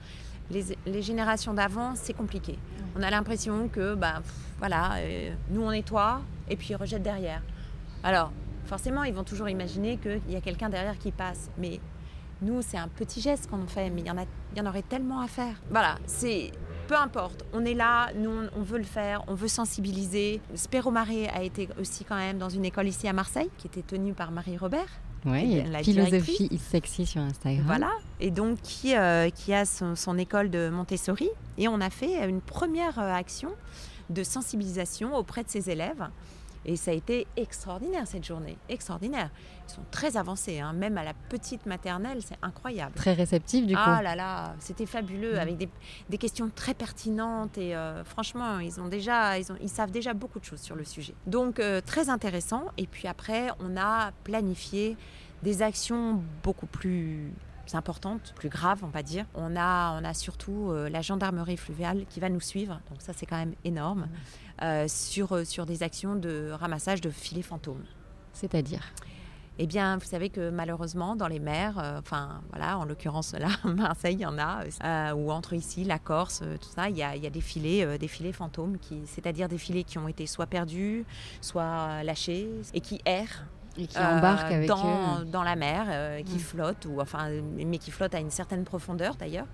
Les, 0.50 0.64
les 0.85 1.02
générations 1.02 1.54
d'avant, 1.54 1.95
c'est 1.95 2.12
compliqué. 2.12 2.59
On 2.97 3.02
a 3.02 3.11
l'impression 3.11 3.69
que, 3.69 3.95
bah, 3.95 4.14
pff, 4.21 4.35
voilà, 4.59 4.95
euh, 4.97 5.33
nous 5.50 5.62
on 5.62 5.71
nettoie 5.71 6.21
et 6.49 6.57
puis 6.57 6.69
ils 6.71 6.76
rejettent 6.76 7.04
derrière. 7.04 7.40
Alors, 8.02 8.33
forcément, 8.64 9.04
ils 9.04 9.14
vont 9.14 9.25
toujours 9.25 9.49
imaginer 9.49 9.99
qu'il 9.99 10.31
y 10.31 10.37
a 10.37 10.40
quelqu'un 10.40 10.69
derrière 10.69 10.99
qui 10.99 11.12
passe. 11.12 11.50
Mais 11.59 11.81
nous, 12.42 12.61
c'est 12.62 12.78
un 12.78 12.88
petit 12.88 13.21
geste 13.21 13.49
qu'on 13.49 13.66
fait, 13.66 13.90
mais 13.90 14.00
il 14.02 14.07
y, 14.07 14.11
en 14.11 14.19
a, 14.19 14.25
il 14.52 14.59
y 14.59 14.61
en 14.61 14.66
aurait 14.66 14.83
tellement 14.83 15.21
à 15.21 15.28
faire. 15.28 15.61
Voilà, 15.71 15.99
c'est. 16.07 16.50
Peu 16.88 16.97
importe, 16.97 17.45
on 17.52 17.64
est 17.64 17.75
là, 17.75 18.11
nous 18.16 18.31
on, 18.54 18.62
veut 18.62 18.76
le 18.76 18.85
faire, 18.85 19.23
on 19.28 19.35
veut 19.35 19.49
sensibiliser. 19.49 20.40
Spéromaré 20.54 21.28
a 21.28 21.42
été 21.42 21.69
aussi 21.81 22.04
quand 22.04 22.16
même 22.16 22.38
dans 22.38 22.49
une 22.49 22.64
école 22.64 22.88
ici 22.88 23.07
à 23.07 23.12
Marseille, 23.12 23.49
qui 23.57 23.69
était 23.69 23.83
tenue 23.83 24.12
par 24.12 24.33
Marie 24.33 24.59
Robert. 24.59 25.00
A 25.25 25.40
la 25.71 25.83
philosophie 25.83 26.49
is 26.50 26.59
sexy 26.59 27.07
sur 27.07 27.21
Instagram. 27.21 27.64
Voilà, 27.64 27.90
et 28.21 28.33
donc 28.33 28.61
qui, 28.61 28.97
euh, 28.97 29.31
qui 29.31 29.54
a 29.54 29.64
son, 29.64 29.95
son 29.95 30.19
école 30.19 30.50
de 30.50 30.69
Montessori. 30.69 31.31
Et 31.57 31.69
on 31.69 31.81
a 31.81 31.88
fait 31.88 32.28
une 32.28 32.40
première 32.40 32.99
euh, 32.99 33.12
action 33.12 33.52
de 34.11 34.25
sensibilisation 34.25 35.14
auprès 35.16 35.45
de 35.45 35.49
ses 35.49 35.71
élèves. 35.71 36.09
Et 36.64 36.76
ça 36.76 36.90
a 36.92 36.95
été 36.95 37.26
extraordinaire 37.37 38.07
cette 38.07 38.25
journée, 38.25 38.57
extraordinaire. 38.69 39.31
Ils 39.69 39.73
sont 39.73 39.85
très 39.90 40.16
avancés, 40.16 40.61
hein, 40.61 40.73
même 40.73 40.97
à 40.99 41.02
la 41.04 41.14
petite 41.14 41.66
maternelle, 41.66 42.21
c'est 42.25 42.37
incroyable. 42.42 42.95
Très 42.95 43.14
réceptif 43.14 43.66
du 43.66 43.75
coup. 43.75 43.81
Ah 43.85 44.00
là 44.02 44.14
là, 44.14 44.54
c'était 44.61 44.87
fabuleux, 44.87 45.33
Mhm. 45.35 45.38
avec 45.38 45.57
des, 45.57 45.69
des 46.09 46.19
questions 46.19 46.50
très 46.54 46.75
pertinentes 46.75 47.59
et 47.59 47.75
euh, 47.75 48.04
franchement, 48.04 48.59
ils 48.61 48.81
ont 48.81 48.88
déjà, 48.88 49.38
ils, 49.38 49.50
ont, 49.50 49.57
ils 49.61 49.69
savent 49.69 49.90
déjà 49.90 50.14
beaucoup 50.14 50.38
de 50.38 50.45
choses 50.45 50.61
sur 50.61 50.76
le 50.76 50.85
sujet. 50.85 51.14
Donc 51.26 51.59
euh, 51.59 51.81
très 51.81 52.09
intéressant. 52.09 52.64
Et 52.78 52.87
puis 52.87 53.09
après, 53.09 53.49
on 53.61 53.76
a 53.76 54.12
planifié 54.25 54.97
des 55.42 55.62
actions 55.62 56.23
beaucoup 56.42 56.66
plus 56.66 57.33
importantes, 57.75 58.35
plus 58.37 58.50
graves, 58.50 58.81
on 58.85 58.88
va 58.88 59.02
dire. 59.02 59.25
On 59.35 59.57
a, 59.57 59.99
on 59.99 60.04
a 60.04 60.12
surtout 60.12 60.71
euh, 60.71 60.90
la 60.90 61.00
gendarmerie 61.00 61.57
fluviale 61.57 62.04
qui 62.11 62.21
va 62.21 62.28
nous 62.28 62.40
suivre, 62.40 62.81
donc 62.90 63.00
ça 63.00 63.12
c'est 63.14 63.25
quand 63.25 63.38
même 63.38 63.54
énorme, 63.64 64.02
euh, 64.02 64.51
sur, 64.88 65.33
euh, 65.33 65.45
sur 65.45 65.66
des 65.66 65.83
actions 65.83 66.14
de 66.16 66.50
ramassage 66.52 67.00
de 67.00 67.11
filets 67.11 67.42
fantômes. 67.42 67.85
C'est-à-dire 68.33 68.83
Eh 69.59 69.66
bien, 69.66 69.97
vous 69.99 70.04
savez 70.07 70.31
que 70.31 70.50
malheureusement, 70.50 71.14
dans 71.16 71.28
les 71.28 71.38
mers, 71.38 71.78
euh, 71.78 71.99
enfin 71.99 72.40
voilà, 72.50 72.78
en 72.78 72.85
l'occurrence 72.85 73.35
là, 73.35 73.49
Marseille, 73.64 74.14
il 74.14 74.21
y 74.23 74.26
en 74.26 74.38
a, 74.38 74.64
euh, 74.85 75.12
ou 75.14 75.31
entre 75.31 75.52
ici, 75.52 75.85
la 75.85 75.99
Corse, 75.99 76.40
euh, 76.42 76.57
tout 76.57 76.71
ça, 76.75 76.88
il 76.88 76.97
y 76.97 77.02
a, 77.02 77.14
il 77.16 77.23
y 77.23 77.26
a 77.26 77.31
des 77.31 77.40
filets, 77.42 77.85
euh, 77.85 77.99
des 77.99 78.09
filets 78.09 78.33
fantômes, 78.33 78.78
qui, 78.78 79.02
c'est-à-dire 79.07 79.49
des 79.49 79.59
filets 79.59 79.85
qui 79.85 79.99
ont 79.99 80.09
été 80.09 80.26
soit 80.26 80.47
perdus, 80.47 81.04
soit 81.40 82.02
lâchés, 82.02 82.49
et 82.73 82.81
qui 82.81 83.00
errent 83.04 83.45
Et 83.76 83.87
qui 83.87 83.99
euh, 83.99 84.07
embarque 84.19 84.50
avec 84.50 84.69
dans, 84.69 85.21
eux. 85.21 85.25
dans 85.26 85.42
la 85.42 85.57
mer, 85.57 85.85
euh, 85.88 86.23
qui 86.23 86.37
Mm. 86.37 86.40
flottent, 86.40 86.87
ou 86.87 87.00
enfin, 87.00 87.28
mais 87.57 87.78
qui 87.78 87.90
flottent 87.90 88.14
à 88.14 88.21
une 88.21 88.31
certaine 88.31 88.64
profondeur 88.64 89.16
d'ailleurs, 89.16 89.47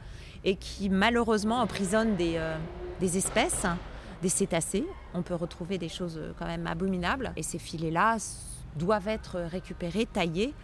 et 0.44 0.54
qui 0.54 0.88
malheureusement 0.90 1.60
emprisonnent 1.60 2.14
des, 2.16 2.34
euh, 2.36 2.56
des 3.00 3.16
espèces, 3.18 3.66
des 4.22 4.28
cétacés. 4.28 4.86
On 5.14 5.22
peut 5.22 5.34
retrouver 5.34 5.78
des 5.78 5.88
choses 5.88 6.16
euh, 6.18 6.32
quand 6.38 6.46
même 6.46 6.66
abominables, 6.66 7.32
et 7.36 7.42
ces 7.42 7.58
filets-là 7.58 8.16
doivent 8.76 9.08
être 9.08 9.38
récupérés, 9.40 10.06
taillés 10.06 10.54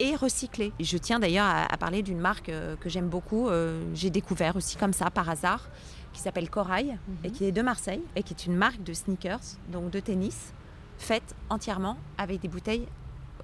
et 0.00 0.16
recyclés. 0.16 0.72
Je 0.80 0.96
tiens 0.98 1.18
d'ailleurs 1.20 1.46
à, 1.46 1.72
à 1.72 1.76
parler 1.76 2.02
d'une 2.02 2.18
marque 2.18 2.48
euh, 2.48 2.74
que 2.76 2.88
j'aime 2.88 3.08
beaucoup, 3.08 3.48
euh, 3.48 3.82
j'ai 3.94 4.10
découvert 4.10 4.56
aussi 4.56 4.76
comme 4.76 4.92
ça 4.92 5.10
par 5.10 5.28
hasard, 5.28 5.68
qui 6.12 6.20
s'appelle 6.20 6.50
Corail, 6.50 6.98
et 7.22 7.30
qui 7.30 7.44
est 7.44 7.52
de 7.52 7.62
Marseille, 7.62 8.02
et 8.16 8.22
qui 8.22 8.34
est 8.34 8.46
une 8.46 8.56
marque 8.56 8.82
de 8.82 8.92
sneakers, 8.92 9.40
donc 9.70 9.90
de 9.90 10.00
tennis, 10.00 10.52
faite 10.98 11.34
entièrement 11.48 11.96
avec 12.18 12.40
des 12.40 12.48
bouteilles 12.48 12.86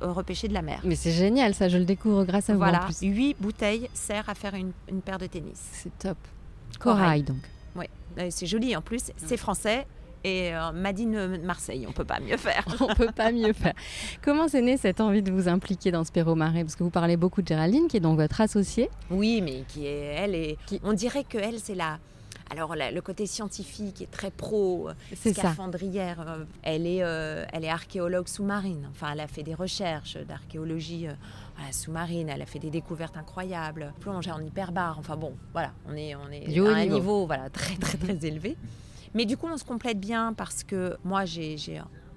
repêchées 0.00 0.48
de 0.48 0.52
la 0.54 0.62
mer. 0.62 0.80
Mais 0.84 0.96
c'est 0.96 1.12
génial 1.12 1.54
ça, 1.54 1.68
je 1.68 1.78
le 1.78 1.84
découvre 1.84 2.24
grâce 2.24 2.50
à 2.50 2.54
vous 2.54 2.58
Voilà, 2.58 2.80
plus. 2.80 3.00
huit 3.02 3.36
bouteilles 3.40 3.88
servent 3.94 4.28
à 4.28 4.34
faire 4.34 4.54
une, 4.54 4.72
une 4.90 5.00
paire 5.00 5.18
de 5.18 5.26
tennis. 5.26 5.62
C'est 5.72 5.96
top. 5.98 6.18
Corail. 6.80 6.98
Corail 7.02 7.22
donc. 7.22 7.38
Euh, 8.18 8.26
C'est 8.30 8.46
joli 8.46 8.76
en 8.76 8.82
plus, 8.82 9.12
c'est 9.16 9.36
français 9.36 9.86
et 10.24 10.54
euh, 10.54 10.72
Madine 10.72 11.38
Marseille. 11.44 11.86
On 11.88 11.92
peut 11.92 12.04
pas 12.04 12.20
mieux 12.20 12.36
faire. 12.36 12.64
on 12.80 12.94
peut 12.94 13.12
pas 13.14 13.30
mieux 13.30 13.52
faire. 13.52 13.74
Comment 14.22 14.48
c'est 14.48 14.62
né 14.62 14.76
cette 14.76 15.00
envie 15.00 15.22
de 15.22 15.30
vous 15.30 15.48
impliquer 15.48 15.92
dans 15.92 16.04
Spéro 16.04 16.34
Marais? 16.34 16.64
Parce 16.64 16.74
que 16.74 16.82
vous 16.82 16.90
parlez 16.90 17.16
beaucoup 17.16 17.42
de 17.42 17.46
Géraldine, 17.46 17.86
qui 17.88 17.98
est 17.98 18.00
donc 18.00 18.18
votre 18.18 18.40
associée. 18.40 18.90
Oui, 19.10 19.40
mais 19.40 19.64
qui 19.68 19.86
est, 19.86 20.14
elle, 20.16 20.34
est, 20.34 20.58
on 20.82 20.92
dirait 20.94 21.24
que 21.24 21.38
elle, 21.38 21.60
c'est 21.60 21.74
la 21.74 21.98
alors 22.48 22.76
le 22.76 23.00
côté 23.00 23.26
scientifique 23.26 24.02
est 24.02 24.10
très 24.10 24.30
pro, 24.30 24.88
scaphandrière. 25.14 26.20
Euh, 26.20 26.44
elle 26.62 26.86
est, 26.86 27.02
euh, 27.02 27.44
elle 27.52 27.64
est 27.64 27.68
archéologue 27.68 28.28
sous-marine. 28.28 28.88
Enfin, 28.92 29.08
elle 29.12 29.20
a 29.20 29.26
fait 29.26 29.42
des 29.42 29.54
recherches 29.54 30.16
d'archéologie 30.16 31.08
euh, 31.58 31.72
sous-marine. 31.72 32.28
Elle 32.28 32.42
a 32.42 32.46
fait 32.46 32.58
des 32.58 32.70
découvertes 32.70 33.16
incroyables. 33.16 33.92
Plongée 34.00 34.30
en 34.30 34.40
hyperbare. 34.40 34.98
Enfin 34.98 35.16
bon, 35.16 35.34
voilà, 35.52 35.72
on 35.88 35.96
est, 35.96 36.14
on 36.14 36.30
est 36.30 36.58
à 36.58 36.74
un 36.74 36.86
niveau 36.86 37.26
voilà 37.26 37.50
très 37.50 37.76
très 37.76 37.98
très 37.98 38.26
élevé. 38.26 38.56
Mais 39.14 39.24
du 39.24 39.36
coup, 39.36 39.46
on 39.50 39.56
se 39.56 39.64
complète 39.64 39.98
bien 39.98 40.32
parce 40.32 40.62
que 40.62 40.96
moi, 41.04 41.24
j'ai 41.24 41.56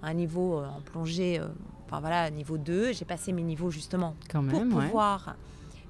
un 0.01 0.13
niveau 0.13 0.59
en 0.59 0.81
plongée, 0.81 1.41
enfin 1.85 1.99
voilà, 1.99 2.29
niveau 2.29 2.57
2. 2.57 2.93
J'ai 2.93 3.05
passé 3.05 3.31
mes 3.31 3.43
niveaux 3.43 3.71
justement 3.71 4.15
Quand 4.29 4.45
pour 4.45 4.61
pouvoir 4.67 5.35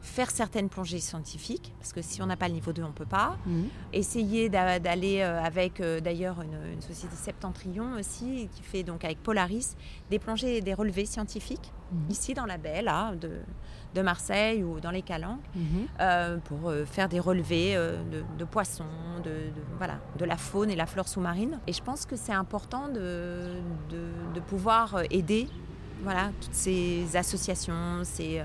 faire 0.02 0.32
certaines 0.32 0.70
plongées 0.70 1.00
scientifiques, 1.00 1.74
parce 1.80 1.92
que 1.92 2.02
si 2.02 2.22
on 2.22 2.26
n'a 2.26 2.38
pas 2.38 2.48
le 2.48 2.54
niveau 2.54 2.72
2, 2.72 2.84
on 2.84 2.88
ne 2.88 2.94
peut 2.94 3.06
pas. 3.06 3.38
Mhm. 3.46 3.68
Essayer 3.94 4.50
d'aller 4.50 5.22
euh, 5.22 5.42
avec 5.42 5.82
euh, 5.82 6.00
d'ailleurs 6.00 6.42
une, 6.42 6.82
société 6.82 7.16
Septentrion 7.16 7.94
aussi, 8.00 8.50
qui 8.54 8.64
fait 8.64 8.84
donc 8.84 9.04
avec 9.04 9.22
Polaris 9.22 9.76
des 10.10 10.20
plongées 10.20 10.58
et 10.58 10.62
des 10.62 10.74
relevés 10.74 11.06
scientifiques, 11.06 11.72
mhm. 11.92 12.00
ici 12.10 12.34
dans 12.34 12.46
la 12.46 12.58
baie 12.58 12.82
là, 12.82 13.14
de, 13.16 13.32
de, 13.94 14.02
Marseille 14.02 14.64
ou 14.64 14.80
dans 14.80 14.92
les 14.92 15.02
Calanques, 15.02 15.44
mhm. 15.54 15.88
euh, 16.00 16.38
pour 16.38 16.72
faire 16.86 17.10
des 17.10 17.20
relevés 17.20 17.76
de, 17.76 18.46
poissons, 18.46 18.86
de, 19.24 19.32
voilà, 19.78 20.00
de 20.18 20.26
la 20.26 20.38
faune 20.38 20.70
et 20.70 20.76
la 20.76 20.86
flore 20.86 21.08
sous-marine. 21.08 21.60
Et 21.68 21.74
je 21.74 21.84
pense 21.84 22.06
que 22.06 22.16
c'est 22.16 22.34
important 22.34 22.88
de, 22.88 23.62
de, 23.90 24.40
pouvoir 24.40 25.02
aider 25.12 25.48
voilà, 26.02 26.32
toutes 26.40 26.54
ces 26.54 27.16
associations, 27.18 28.04
ces 28.04 28.42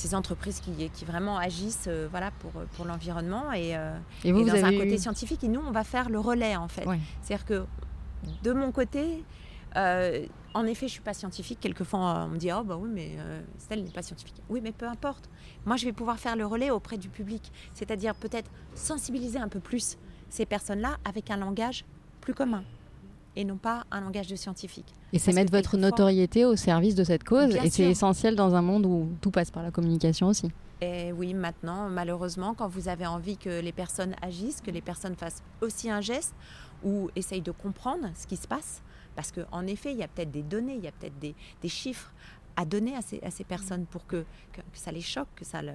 ces 0.00 0.14
entreprises 0.14 0.60
qui, 0.60 0.90
qui 0.90 1.04
vraiment 1.04 1.36
agissent 1.36 1.86
euh, 1.86 2.08
voilà, 2.10 2.30
pour, 2.30 2.52
pour 2.52 2.84
l'environnement 2.86 3.52
et, 3.52 3.76
euh, 3.76 3.96
et, 4.24 4.32
dans 4.32 4.64
un 4.64 4.72
côté 4.72 4.98
scientifique. 4.98 5.44
Et 5.44 5.48
nous, 5.48 5.60
on 5.60 5.70
va 5.70 5.84
faire 5.84 6.08
le 6.08 6.18
relais 6.18 6.56
en 6.56 6.68
fait. 6.68 6.84
C'est-à-dire 7.22 7.44
que 7.44 7.64
de 8.42 8.52
mon 8.52 8.72
côté, 8.72 9.24
euh, 9.76 10.26
en 10.54 10.64
effet, 10.66 10.88
je 10.88 10.92
suis 10.92 11.02
pas 11.02 11.14
scientifique. 11.14 11.60
Quelquefois, 11.60 12.26
on 12.26 12.28
me 12.28 12.38
dit 12.38 12.50
oh 12.52 12.64
bah 12.64 12.76
oui, 12.76 12.88
mais 12.92 13.10
Stella 13.58 13.82
n'est 13.82 13.90
pas 13.90 14.02
scientifique. 14.02 14.42
Oui, 14.48 14.60
mais 14.62 14.72
peu 14.72 14.88
importe. 14.88 15.28
Moi, 15.66 15.76
je 15.76 15.84
vais 15.84 15.92
pouvoir 15.92 16.18
faire 16.18 16.36
le 16.36 16.46
relais 16.46 16.70
auprès 16.70 16.96
du 16.96 17.08
public, 17.08 17.52
c'est-à-dire 17.74 18.14
peut-être 18.14 18.50
sensibiliser 18.74 19.38
un 19.38 19.48
peu 19.48 19.60
plus 19.60 19.98
ces 20.28 20.46
personnes-là 20.46 20.96
avec 21.04 21.30
un 21.30 21.36
langage 21.36 21.84
plus 22.20 22.34
commun 22.34 22.64
et 23.36 23.44
non 23.44 23.56
pas 23.56 23.84
un 23.90 24.00
langage 24.00 24.28
de 24.28 24.36
scientifique. 24.36 24.92
Et 25.12 25.18
c'est 25.18 25.32
mettre 25.32 25.52
votre 25.52 25.76
notoriété 25.76 26.44
au 26.44 26.56
service 26.56 26.94
de 26.94 27.04
cette 27.04 27.24
cause, 27.24 27.54
et 27.56 27.70
c'est 27.70 27.90
essentiel 27.90 28.36
dans 28.36 28.54
un 28.54 28.62
monde 28.62 28.86
où 28.86 29.08
tout 29.20 29.30
passe 29.30 29.50
par 29.50 29.62
la 29.62 29.70
communication 29.70 30.28
aussi. 30.28 30.50
Et 30.80 31.12
oui, 31.12 31.34
maintenant, 31.34 31.90
malheureusement, 31.90 32.54
quand 32.54 32.68
vous 32.68 32.88
avez 32.88 33.06
envie 33.06 33.36
que 33.36 33.60
les 33.60 33.72
personnes 33.72 34.14
agissent, 34.22 34.62
que 34.62 34.70
les 34.70 34.80
personnes 34.80 35.14
fassent 35.14 35.42
aussi 35.60 35.90
un 35.90 36.00
geste 36.00 36.34
ou 36.82 37.10
essayent 37.16 37.42
de 37.42 37.50
comprendre 37.50 38.08
ce 38.14 38.26
qui 38.26 38.36
se 38.36 38.48
passe, 38.48 38.82
parce 39.14 39.32
qu'en 39.32 39.66
effet, 39.66 39.92
il 39.92 39.98
y 39.98 40.02
a 40.02 40.08
peut-être 40.08 40.30
des 40.30 40.42
données, 40.42 40.76
il 40.76 40.84
y 40.84 40.88
a 40.88 40.92
peut-être 40.92 41.18
des, 41.18 41.34
chiffres 41.68 42.10
à 42.56 42.64
donner 42.64 42.96
à 42.96 43.02
ces, 43.02 43.20
à 43.22 43.30
ces 43.30 43.44
personnes 43.44 43.84
pour 43.84 44.06
que, 44.06 44.24
que, 44.52 44.60
ça 44.72 44.90
les 44.90 45.02
choque, 45.02 45.28
que 45.36 45.44
ça 45.44 45.60
le... 45.60 45.72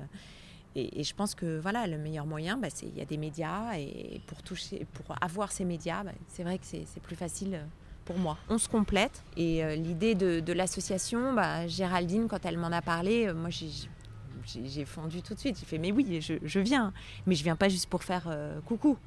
Et, 0.75 1.03
je 1.03 1.15
pense 1.15 1.36
que 1.36 1.58
voilà, 1.60 1.88
le 1.88 1.98
meilleur 1.98 2.25
moyen, 2.25 2.58
bah, 2.58 2.67
c'est 2.70 2.86
il 2.86 2.98
y 2.98 3.01
a 3.01 3.05
des 3.05 3.17
médias 3.17 3.77
et 3.77 4.22
pour 4.27 4.44
toucher, 4.44 4.86
pour 4.94 5.15
avoir 5.22 5.51
ces 5.51 5.63
médias, 5.63 6.03
bah, 6.03 6.12
c'est 6.27 6.44
vrai 6.44 6.58
que 6.58 6.65
c'est 6.65 7.01
plus 7.01 7.15
facile 7.15 7.62
pour 8.03 8.17
moi. 8.17 8.38
On 8.50 8.58
se 8.58 8.67
complète 8.67 9.24
et 9.38 9.63
euh, 9.63 9.75
l'idée 9.75 10.15
de, 10.15 10.53
l'association, 10.53 11.34
bah, 11.34 11.66
Géraldine, 11.68 12.27
quand 12.27 12.46
elle 12.46 12.57
m'en 12.57 12.72
a 12.72 12.81
parlé, 12.81 13.27
euh, 13.27 13.33
moi 13.33 13.50
j'ai 13.50 14.85
fondu 14.85 15.22
tout 15.22 15.33
de 15.33 15.40
suite. 15.40 15.57
J'ai 15.59 15.66
fait 15.66 15.77
mais 15.77 15.94
oui, 15.94 16.20
je, 16.22 16.59
viens, 16.59 16.92
mais 17.25 17.35
je 17.35 17.44
viens 17.44 17.55
pas 17.55 17.70
juste 17.70 17.88
pour 17.88 18.03
faire 18.03 18.25
euh, 18.27 18.59
coucou. 18.66 18.98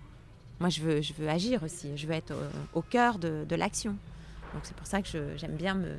Moi 0.61 0.71
je 0.71 0.81
veux, 0.81 1.03
je 1.03 1.13
veux 1.13 1.29
agir 1.29 1.63
aussi, 1.63 1.97
je 1.97 2.07
veux 2.07 2.15
être 2.15 2.33
au, 2.73 2.81
cœur 2.83 3.19
de, 3.19 3.45
de 3.47 3.57
l'action. 3.57 3.95
Donc 4.55 4.63
c'est 4.63 4.75
pour 4.75 4.87
ça 4.87 5.03
que 5.03 5.37
j'aime 5.37 5.55
bien 5.55 5.75
me, 5.75 5.97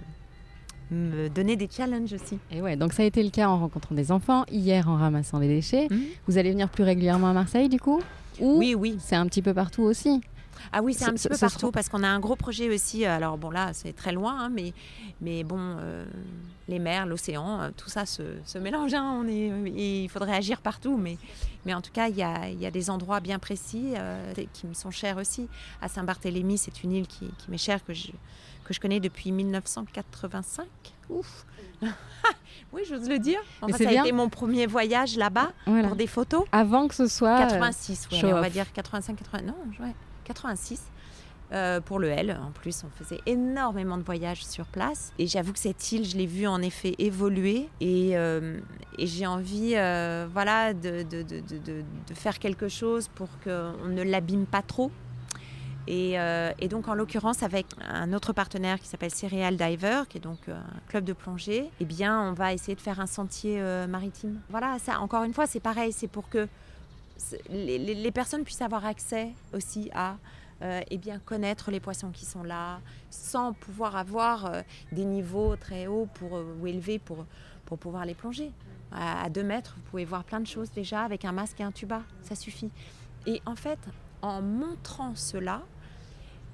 me 0.91 1.29
donner 1.29 1.55
des 1.55 1.69
challenges 1.69 2.13
aussi. 2.13 2.37
Et 2.51 2.61
ouais, 2.61 2.75
donc 2.75 2.93
ça 2.93 3.03
a 3.03 3.05
été 3.05 3.23
le 3.23 3.29
cas 3.29 3.47
en 3.47 3.59
rencontrant 3.59 3.95
des 3.95 4.11
enfants, 4.11 4.45
hier 4.49 4.89
en 4.89 4.95
ramassant 4.95 5.39
des 5.39 5.47
déchets. 5.47 5.87
Mhm. 5.89 6.01
Vous 6.27 6.37
allez 6.37 6.51
venir 6.51 6.69
plus 6.69 6.83
régulièrement 6.83 7.29
à 7.29 7.33
Marseille 7.33 7.69
du 7.69 7.79
coup? 7.79 8.01
Oui, 8.39 8.75
oui. 8.75 8.97
C'est 8.99 9.15
un 9.15 9.25
petit 9.27 9.41
peu 9.41 9.53
partout 9.53 9.83
aussi? 9.83 10.21
Ah 10.73 10.81
oui, 10.81 10.93
c'est 10.93 11.05
un 11.05 11.13
petit 11.13 11.29
peu 11.29 11.37
partout 11.37 11.71
parce 11.71 11.87
qu'on 11.87 12.03
a 12.03 12.07
un 12.07 12.19
gros 12.19 12.35
projet 12.35 12.73
aussi. 12.73 13.05
Alors 13.05 13.37
bon 13.37 13.49
là, 13.49 13.71
c'est 13.73 13.93
très 13.93 14.11
loin, 14.11 14.37
hein, 14.37 14.49
mais, 14.49 14.73
mais 15.21 15.43
bon, 15.43 15.57
euh, 15.57 16.05
les 16.67 16.79
mers, 16.79 17.05
l'océan, 17.05 17.61
euh, 17.61 17.69
tout 17.75 17.89
ça 17.89 18.05
se, 18.05 18.23
se 18.45 18.57
mélange. 18.57 18.93
Hein, 18.93 19.21
on 19.21 19.27
est, 19.27 19.51
il 20.03 20.09
faudrait 20.09 20.35
agir 20.35 20.61
partout, 20.61 20.97
mais, 20.97 21.17
mais 21.65 21.73
en 21.73 21.81
tout 21.81 21.91
cas, 21.93 22.09
il 22.09 22.17
y 22.17 22.23
a, 22.23 22.49
y 22.49 22.65
a 22.65 22.71
des 22.71 22.89
endroits 22.89 23.21
bien 23.21 23.39
précis 23.39 23.93
euh, 23.95 24.33
qui 24.53 24.67
me 24.67 24.73
sont 24.73 24.91
chers 24.91 25.17
aussi. 25.17 25.47
À 25.81 25.87
Saint-Barthélemy, 25.87 26.57
c'est 26.57 26.83
une 26.83 26.91
île 26.91 27.07
qui, 27.07 27.27
qui 27.37 27.49
m'est 27.49 27.57
chère 27.57 27.83
que 27.83 27.93
je, 27.93 28.09
que 28.69 28.75
je 28.75 28.79
connais 28.79 28.99
depuis 28.99 29.31
1985. 29.31 30.67
Ouf 31.09 31.45
Oui, 32.71 32.83
j'ose 32.87 33.09
le 33.09 33.17
dire. 33.17 33.39
Enfin, 33.61 33.77
ça 33.77 33.89
a 33.89 33.91
été 33.91 34.11
mon 34.11 34.29
premier 34.29 34.67
voyage 34.67 35.17
là-bas 35.17 35.51
pour 35.65 35.95
des 35.95 36.07
photos. 36.07 36.45
Avant 36.51 36.87
que 36.87 36.95
ce 36.95 37.07
soit. 37.07 37.39
86, 37.39 38.07
on 38.23 38.31
va 38.31 38.49
dire 38.49 38.71
85, 38.71 39.17
80. 39.17 39.41
Non, 39.43 39.55
ouais, 39.79 39.93
86. 40.23 40.81
Euh, 41.51 41.81
pour 41.81 41.97
le 41.97 42.09
L. 42.09 42.39
En 42.45 42.51
plus, 42.51 42.83
on 42.83 43.03
faisait 43.03 43.21
énormément 43.25 43.97
de 43.97 44.03
voyages 44.03 44.45
sur 44.45 44.67
place. 44.67 45.11
Et 45.17 45.25
j'avoue 45.25 45.51
que 45.51 45.57
cette 45.57 45.91
île, 45.91 46.05
je 46.05 46.15
l'ai 46.15 46.27
vue 46.27 46.45
en 46.45 46.61
effet 46.61 46.93
évoluer. 46.99 47.69
Et, 47.81 48.15
euh, 48.15 48.59
j'ai 48.99 49.25
envie 49.25 49.73
euh, 49.75 50.27
voilà, 50.31 50.75
de, 50.75 51.01
de, 51.01 51.23
de, 51.23 51.39
de, 51.39 52.13
faire 52.13 52.37
quelque 52.37 52.67
chose 52.67 53.07
pour 53.07 53.29
qu'on 53.43 53.87
ne 53.87 54.03
l'abîme 54.03 54.45
pas 54.45 54.61
trop. 54.61 54.91
Euh, 55.87 56.51
et, 56.59 56.67
donc, 56.67 56.87
en 56.87 56.93
l'occurrence, 56.93 57.43
avec 57.43 57.65
un 57.87 58.13
autre 58.13 58.33
partenaire 58.33 58.79
qui 58.79 58.87
s'appelle 58.87 59.11
Cereal 59.11 59.55
Diver, 59.55 60.03
qui 60.07 60.17
est 60.17 60.21
donc 60.21 60.47
euh, 60.47 60.53
un 60.55 60.89
club 60.89 61.03
de 61.03 61.13
plongée, 61.13 61.69
eh 61.79 61.85
bien, 61.85 62.21
on 62.21 62.33
va 62.33 62.53
essayer 62.53 62.75
de 62.75 62.81
faire 62.81 62.99
un 62.99 63.07
sentier 63.07 63.59
euh, 63.59 63.87
maritime. 63.87 64.39
Voilà, 64.49 64.77
ça, 64.79 64.99
encore 64.99 65.23
une 65.23 65.33
fois, 65.33 65.47
c'est 65.47 65.59
pareil, 65.59 65.91
c'est 65.91 66.07
pour 66.07 66.29
que 66.29 66.47
les, 67.49 68.11
personnes 68.11 68.43
puissent 68.43 68.61
avoir 68.61 68.85
accès 68.85 69.29
aussi 69.53 69.89
à 69.93 70.15
eh 70.61 70.97
bien, 70.97 71.19
connaître 71.19 71.71
les 71.71 71.79
poissons 71.79 72.11
qui 72.11 72.25
sont 72.25 72.43
là, 72.43 72.81
sans 73.09 73.53
pouvoir 73.53 73.95
avoir 73.95 74.51
des 74.91 75.05
niveaux 75.05 75.55
très 75.55 75.87
hauts 75.87 76.07
pour, 76.15 76.41
ou 76.61 76.67
élevés 76.67 76.99
pour, 76.99 77.25
pour 77.65 77.77
pouvoir 77.77 78.05
les 78.05 78.13
plonger. 78.13 78.51
À, 78.91 79.23
à 79.23 79.29
deux 79.29 79.43
mètres, 79.43 79.75
vous 79.77 79.83
pouvez 79.89 80.05
voir 80.05 80.23
plein 80.23 80.39
de 80.39 80.47
choses 80.47 80.69
déjà 80.71 81.03
avec 81.03 81.23
un 81.23 81.31
masque 81.31 81.59
et 81.59 81.63
un 81.63 81.71
tuba, 81.71 82.01
ça 82.23 82.35
suffit. 82.35 82.71
Et 83.25 83.41
en 83.45 83.55
fait, 83.55 83.79
en 84.21 84.41
montrant 84.41 85.15
cela, 85.15 85.61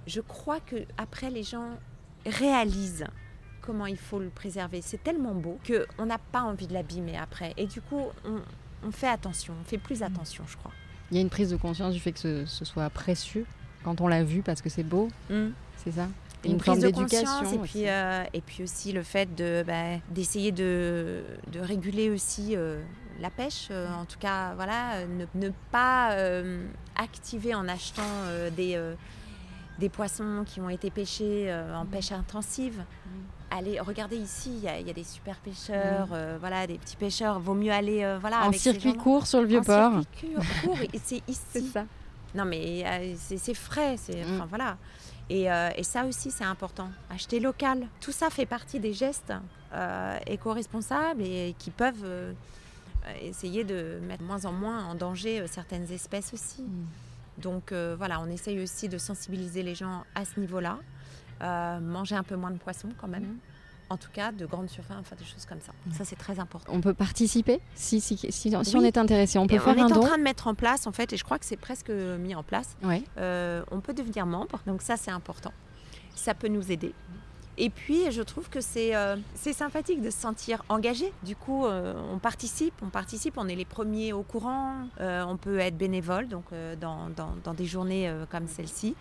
je 0.07 0.21
crois 0.21 0.59
que 0.59 0.75
après 0.97 1.29
les 1.29 1.43
gens 1.43 1.69
réalisent 2.25 3.05
comment 3.61 3.85
il 3.85 3.97
faut 3.97 4.19
le 4.19 4.29
préserver. 4.29 4.81
C'est 4.81 5.03
tellement 5.03 5.33
beau 5.33 5.59
qu'on 5.67 6.05
n'a 6.05 6.17
pas 6.17 6.43
envie 6.43 6.67
de 6.67 6.73
l'abîmer 6.73 7.17
après. 7.17 7.53
Et 7.57 7.65
du 7.65 7.81
coup, 7.81 8.01
on, 8.83 8.91
fait 8.91 9.07
attention, 9.07 9.53
on 9.59 9.65
fait 9.65 9.77
plus 9.77 10.03
attention, 10.03 10.43
je 10.47 10.55
crois. 10.57 10.71
Il 11.11 11.17
y 11.17 11.19
a 11.19 11.21
une 11.21 11.29
prise 11.29 11.49
de 11.49 11.57
conscience 11.57 11.93
du 11.93 11.99
fait 11.99 12.11
que 12.11 12.45
ce, 12.45 12.65
soit 12.65 12.89
précieux 12.89 13.45
quand 13.83 14.01
on 14.01 14.07
l'a 14.07 14.23
vu 14.23 14.41
parce 14.41 14.61
que 14.61 14.69
c'est 14.69 14.83
beau. 14.83 15.09
Hmm. 15.29 15.49
C'est 15.77 15.91
ça? 15.91 16.07
Une, 16.43 16.57
prise 16.57 16.79
de 16.79 16.89
conscience 16.89 17.53
et 17.53 17.57
puis, 17.57 17.89
euh, 17.89 18.23
et 18.33 18.41
puis 18.41 18.61
aussi 18.61 18.91
le 18.91 19.01
fait 19.01 19.33
de, 19.33 19.63
bah, 19.65 19.97
d'essayer 20.11 20.51
de, 20.51 21.23
de, 21.51 21.59
réguler 21.59 22.11
aussi 22.11 22.55
euh, 22.55 22.83
la 23.19 23.31
pêche. 23.31 23.69
Euh, 23.71 23.91
en 23.91 24.05
tout 24.05 24.19
cas, 24.19 24.53
voilà, 24.53 25.07
ne, 25.07 25.25
ne 25.33 25.49
pas 25.71 26.15
activer 26.95 27.53
en 27.53 27.67
achetant 27.67 28.03
des 28.55 28.77
des 29.79 29.89
poissons 29.89 30.43
qui 30.45 30.61
ont 30.61 30.69
été 30.69 30.89
pêchés 30.89 31.51
euh, 31.51 31.75
en 31.75 31.85
pêche 31.85 32.11
intensive. 32.11 32.83
Allez, 33.51 33.79
regardez 33.79 34.17
ici, 34.17 34.51
il 34.55 34.63
y, 34.63 34.89
a 34.89 34.93
des 34.93 35.03
super 35.03 35.37
pêcheurs, 35.37 36.09
euh, 36.11 36.37
voilà, 36.39 36.65
des 36.67 36.77
petits 36.77 36.95
pêcheurs. 36.95 37.39
Vaut 37.39 37.53
mieux 37.53 37.71
aller, 37.71 38.03
euh, 38.03 38.17
voilà, 38.19 38.45
en 38.47 38.51
circuit 38.51 38.95
court 38.95 39.27
sur 39.27 39.39
le 39.39 39.47
vieux 39.47 39.61
port. 39.61 39.93
Circuit 39.93 40.33
court, 40.63 40.77
c'est 41.03 41.21
ici. 41.27 41.69
ça. 41.71 41.85
Non, 42.33 42.43
mais 42.43 43.15
c'est 43.17 43.53
frais, 43.53 43.95
c'est, 43.97 44.25
mm. 44.25 44.35
enfin 44.35 44.45
voilà. 44.47 44.77
Et, 45.29 45.45
et, 45.77 45.83
ça 45.83 46.05
aussi, 46.05 46.31
c'est 46.31 46.43
important. 46.43 46.89
Acheter 47.09 47.39
local. 47.39 47.87
Tout 48.01 48.11
ça 48.11 48.29
fait 48.29 48.45
partie 48.45 48.79
des 48.79 48.93
gestes 48.93 49.33
éco-responsables 50.27 51.21
et 51.21 51.55
qui 51.57 51.71
peuvent 51.71 52.35
essayer 53.21 53.63
de 53.63 53.99
mettre 54.07 54.23
moins 54.23 54.45
en 54.45 54.51
moins 54.51 54.85
en 54.85 54.95
danger 54.95 55.45
certaines 55.47 55.91
espèces 55.91 56.33
aussi. 56.33 56.61
Mm. 56.61 56.85
Donc 57.37 57.71
euh, 57.71 57.95
voilà, 57.97 58.19
on 58.21 58.27
essaye 58.27 58.59
aussi 58.61 58.89
de 58.89 58.97
sensibiliser 58.97 59.63
les 59.63 59.75
gens 59.75 60.03
à 60.15 60.25
ce 60.25 60.39
niveau-là. 60.39 60.79
Euh, 61.41 61.79
manger 61.79 62.15
un 62.15 62.23
peu 62.23 62.35
moins 62.35 62.51
de 62.51 62.57
poissons 62.57 62.89
quand 62.97 63.09
même. 63.09 63.37
en 63.89 63.97
tout 63.97 64.09
cas 64.11 64.31
de 64.31 64.45
grandes 64.45 64.69
surfaces, 64.69 64.97
enfin 64.99 65.15
des 65.17 65.25
choses 65.25 65.45
comme 65.45 65.59
ça. 65.59 65.73
Ça 65.91 66.05
c'est 66.05 66.15
très 66.15 66.39
important. 66.39 66.71
On 66.73 66.81
peut 66.81 66.93
participer 66.93 67.59
si, 67.75 67.99
si, 67.99 68.17
si, 68.17 68.31
si 68.31 68.75
on 68.75 68.81
est 68.81 68.97
intéressé, 68.97 69.37
on 69.37 69.45
peut 69.45 69.59
faire 69.59 69.73
un 69.73 69.87
don. 69.89 69.95
On 69.95 70.01
est 70.01 70.05
en 70.05 70.07
train 70.07 70.17
de 70.17 70.23
mettre 70.23 70.47
en 70.47 70.55
place 70.55 70.87
en 70.87 70.91
fait, 70.91 71.11
et 71.13 71.17
je 71.17 71.23
crois 71.23 71.37
que 71.37 71.45
c'est 71.45 71.57
presque 71.57 71.89
mis 71.89 72.33
en 72.35 72.43
place. 72.43 72.77
Ouais. 72.83 73.03
Euh, 73.17 73.63
on 73.69 73.81
peut 73.81 73.93
devenir 73.93 74.25
membre, 74.25 74.61
donc 74.65 74.81
ça 74.81 74.95
c'est 74.97 75.11
important. 75.11 75.51
Ça 76.15 76.33
peut 76.33 76.47
nous 76.47 76.71
aider. 76.71 76.93
Et 77.57 77.69
puis, 77.69 78.11
je 78.11 78.21
trouve 78.21 78.49
que 78.49 78.59
c'est 78.59 78.95
euh, 78.95 79.15
c'est 79.33 79.53
sympathique 79.53 80.01
de 80.01 80.09
se 80.09 80.19
sentir 80.19 80.63
engagé. 80.69 81.11
Du 81.23 81.35
coup, 81.35 81.65
euh, 81.65 81.93
on 82.11 82.19
participe, 82.19 82.73
on 82.81 82.89
participe, 82.89 83.37
on 83.37 83.47
est 83.47 83.55
les 83.55 83.65
premiers 83.65 84.13
au 84.13 84.23
courant. 84.23 84.87
Euh, 84.99 85.23
on 85.23 85.37
peut 85.37 85.59
être 85.59 85.77
bénévole, 85.77 86.27
donc 86.27 86.45
dans, 86.79 87.09
dans, 87.09 87.33
dans, 87.43 87.53
des 87.53 87.65
journées 87.65 88.13
comme 88.29 88.47
celle-ci. 88.47 88.95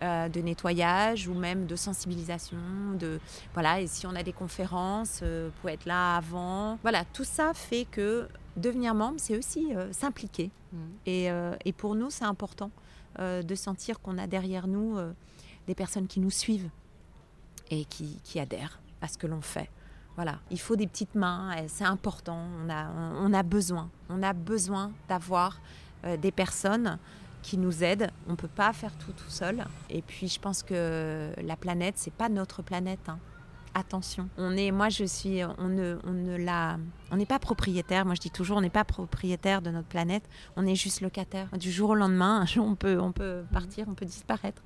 de 0.00 0.40
nettoyage 0.40 1.28
ou 1.28 1.34
même 1.34 1.66
de 1.66 1.76
sensibilisation, 1.76 2.58
de 2.98 3.20
voilà. 3.54 3.80
Et 3.80 3.86
si 3.86 4.06
on 4.06 4.14
a 4.16 4.22
des 4.22 4.32
conférences, 4.32 5.22
pour 5.60 5.70
être 5.70 5.86
là 5.86 6.16
avant, 6.16 6.78
voilà, 6.82 7.04
tout 7.12 7.24
ça 7.24 7.52
fait 7.54 7.86
que 7.90 8.26
devenir 8.56 8.94
membre, 8.94 9.18
c'est 9.18 9.36
aussi 9.36 9.68
s'impliquer. 9.92 10.50
Mmh. 10.72 10.76
Et, 11.06 11.28
et, 11.64 11.72
pour 11.72 11.94
nous, 11.94 12.10
c'est 12.10 12.24
important 12.24 12.70
de 13.20 13.54
sentir 13.54 14.00
qu'on 14.00 14.18
a 14.18 14.26
derrière 14.26 14.66
nous 14.66 14.98
des 15.68 15.74
personnes 15.74 16.08
qui 16.08 16.18
nous 16.18 16.30
suivent 16.30 16.70
et 17.72 17.84
qui, 17.86 18.38
adhèrent 18.38 18.80
à 19.00 19.08
ce 19.08 19.18
que 19.18 19.26
l'on 19.26 19.40
fait. 19.40 19.70
Voilà, 20.14 20.38
il 20.50 20.60
faut 20.60 20.76
des 20.76 20.86
petites 20.86 21.14
mains, 21.14 21.56
c'est 21.68 21.84
important, 21.84 22.38
on 22.62 22.68
a, 22.68 22.90
on, 23.18 23.32
a 23.32 23.42
besoin, 23.42 23.90
on 24.10 24.22
a 24.22 24.34
besoin 24.34 24.92
d'avoir 25.08 25.58
euh, 26.04 26.18
des 26.18 26.30
personnes 26.30 26.98
qui 27.42 27.56
nous 27.56 27.82
aident. 27.82 28.10
On 28.28 28.32
ne 28.32 28.36
peut 28.36 28.46
pas 28.46 28.72
faire 28.74 28.92
tout 28.98 29.12
tout 29.12 29.30
seul. 29.30 29.64
Et 29.88 30.02
puis 30.02 30.28
je 30.28 30.38
pense 30.38 30.62
que 30.62 31.32
la 31.42 31.56
planète, 31.56 31.94
c'est 31.96 32.12
pas 32.12 32.28
notre 32.28 32.62
planète. 32.62 33.08
Hein. 33.08 33.18
Attention, 33.74 34.28
on 34.36 34.54
est, 34.54 34.70
moi 34.70 34.90
je 34.90 35.04
suis, 35.04 35.42
on 35.42 35.68
ne, 35.70 35.96
on 36.04 36.12
ne 36.12 36.36
la, 36.36 36.76
on 37.10 37.16
n'est 37.16 37.24
pas 37.24 37.38
propriétaire. 37.38 38.04
Moi 38.04 38.14
je 38.14 38.20
dis 38.20 38.30
toujours, 38.30 38.58
on 38.58 38.60
n'est 38.60 38.68
pas 38.68 38.84
propriétaire 38.84 39.62
de 39.62 39.70
notre 39.70 39.88
planète. 39.88 40.28
On 40.56 40.66
est 40.66 40.74
juste 40.74 41.00
locataire. 41.00 41.48
Du 41.56 41.72
jour 41.72 41.90
au 41.90 41.94
lendemain, 41.94 42.44
on 42.58 42.74
peut, 42.74 43.00
on 43.00 43.12
peut 43.12 43.44
partir, 43.50 43.86
on 43.88 43.94
peut 43.94 44.04
disparaître. 44.04 44.62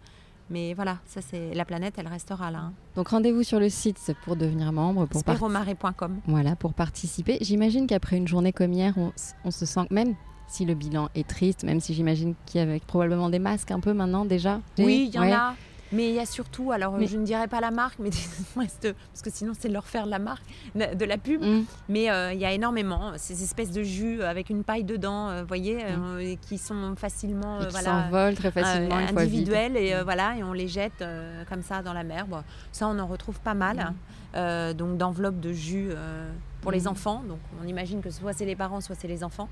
Mais 0.49 0.75
voilà, 0.75 0.99
ça 1.07 1.21
c'est 1.21 1.55
la 1.55 1.65
planète, 1.65 1.95
elle 1.99 2.07
restera 2.07 2.51
là. 2.51 2.59
Hein. 2.59 2.73
Donc 2.95 3.09
rendez-vous 3.09 3.43
sur 3.43 3.59
le 3.59 3.69
site 3.69 4.13
pour 4.25 4.37
devenir 4.37 4.73
membre. 4.73 5.07
Pour 5.07 5.21
Spiromarais.com. 5.21 6.21
Voilà, 6.27 6.55
pour 6.55 6.75
participer. 6.75 7.39
J'imagine 7.41 7.87
qu'après 7.87 8.17
une 8.17 8.29
journée 8.29 8.53
comme 8.53 8.73
hier, 8.73 8.95
on, 8.97 9.51
se 9.51 9.67
sent 9.67 9.87
même 9.91 10.15
si 10.47 10.65
le 10.65 10.75
bilan 10.75 11.09
est 11.17 11.27
triste, 11.27 11.65
même 11.65 11.81
si 11.81 11.95
j'imagine 11.95 12.35
qu'il 12.47 12.61
y 12.61 12.63
avait 12.63 12.79
probablement 12.79 13.29
des 13.29 13.41
masques 13.41 13.73
un 13.73 13.81
peu 13.81 13.93
maintenant 13.93 14.25
déjà? 14.25 14.61
Oui, 14.79 15.09
il 15.09 15.15
y 15.15 15.19
en 15.19 15.33
a. 15.33 15.55
Mais 15.92 16.09
il 16.09 16.14
y 16.14 16.18
a 16.18 16.27
surtout, 16.27 16.72
alors 16.72 16.99
je 17.05 17.16
ne 17.16 17.25
dirais 17.25 17.49
pas 17.49 17.61
la 17.61 17.70
marque, 17.70 17.99
mais 17.99 18.11
parce 18.55 19.22
que 19.22 19.31
sinon 19.31 19.53
c'est 19.59 19.68
leur 19.68 19.87
faire 19.87 20.07
la 20.07 20.18
marque, 20.18 20.44
de 20.75 21.05
la 21.05 21.18
pub. 21.18 21.42
Mm. 21.42 21.64
Mais 21.88 22.11
euh, 22.11 22.33
il 22.33 22.40
y 22.40 22.44
a 22.44 22.53
énormément 22.53 23.12
ces 23.16 23.42
espèces 23.42 23.70
de 23.70 23.83
jus 23.83 24.22
avec 24.22 24.51
une 24.51 24.64
paille 24.64 24.85
dedans, 24.85 25.29
euh, 25.29 25.42
vous 25.42 25.49
voyez, 25.49 25.77
mm. 25.77 26.03
euh, 26.03 26.35
qui 26.49 26.59
sont 26.59 26.94
facilement 26.96 27.61
et 27.61 27.68
qui 27.68 27.75
s'envolent 27.75 28.35
très 28.35 28.51
facilement, 28.51 28.96
individuels 28.96 29.77
et 29.77 29.94
mm. 29.94 30.03
voilà, 30.03 30.37
et 30.37 30.42
on 30.42 30.53
les 30.53 30.68
jette 30.68 31.05
comme 31.49 31.62
ça 31.62 31.83
dans 31.83 31.92
la 31.92 32.05
mer. 32.05 32.27
ça, 32.72 32.88
on 32.88 32.99
en 32.99 33.07
retrouve 33.07 33.40
pas 33.40 33.55
mal. 33.55 33.92
donc 34.75 34.99
d'enveloppes 34.99 35.40
de 35.40 35.53
jus 35.53 35.90
pour 36.62 36.72
les 36.72 36.88
enfants. 36.88 37.22
Donc 37.29 37.38
on 37.62 37.66
imagine 37.66 38.01
que 38.03 38.11
soit 38.11 38.33
c'est 38.33 38.44
les 38.44 38.57
parents, 38.57 38.81
soit 38.81 38.96
c'est 38.96 39.09
les 39.09 39.22
enfants. 39.22 39.49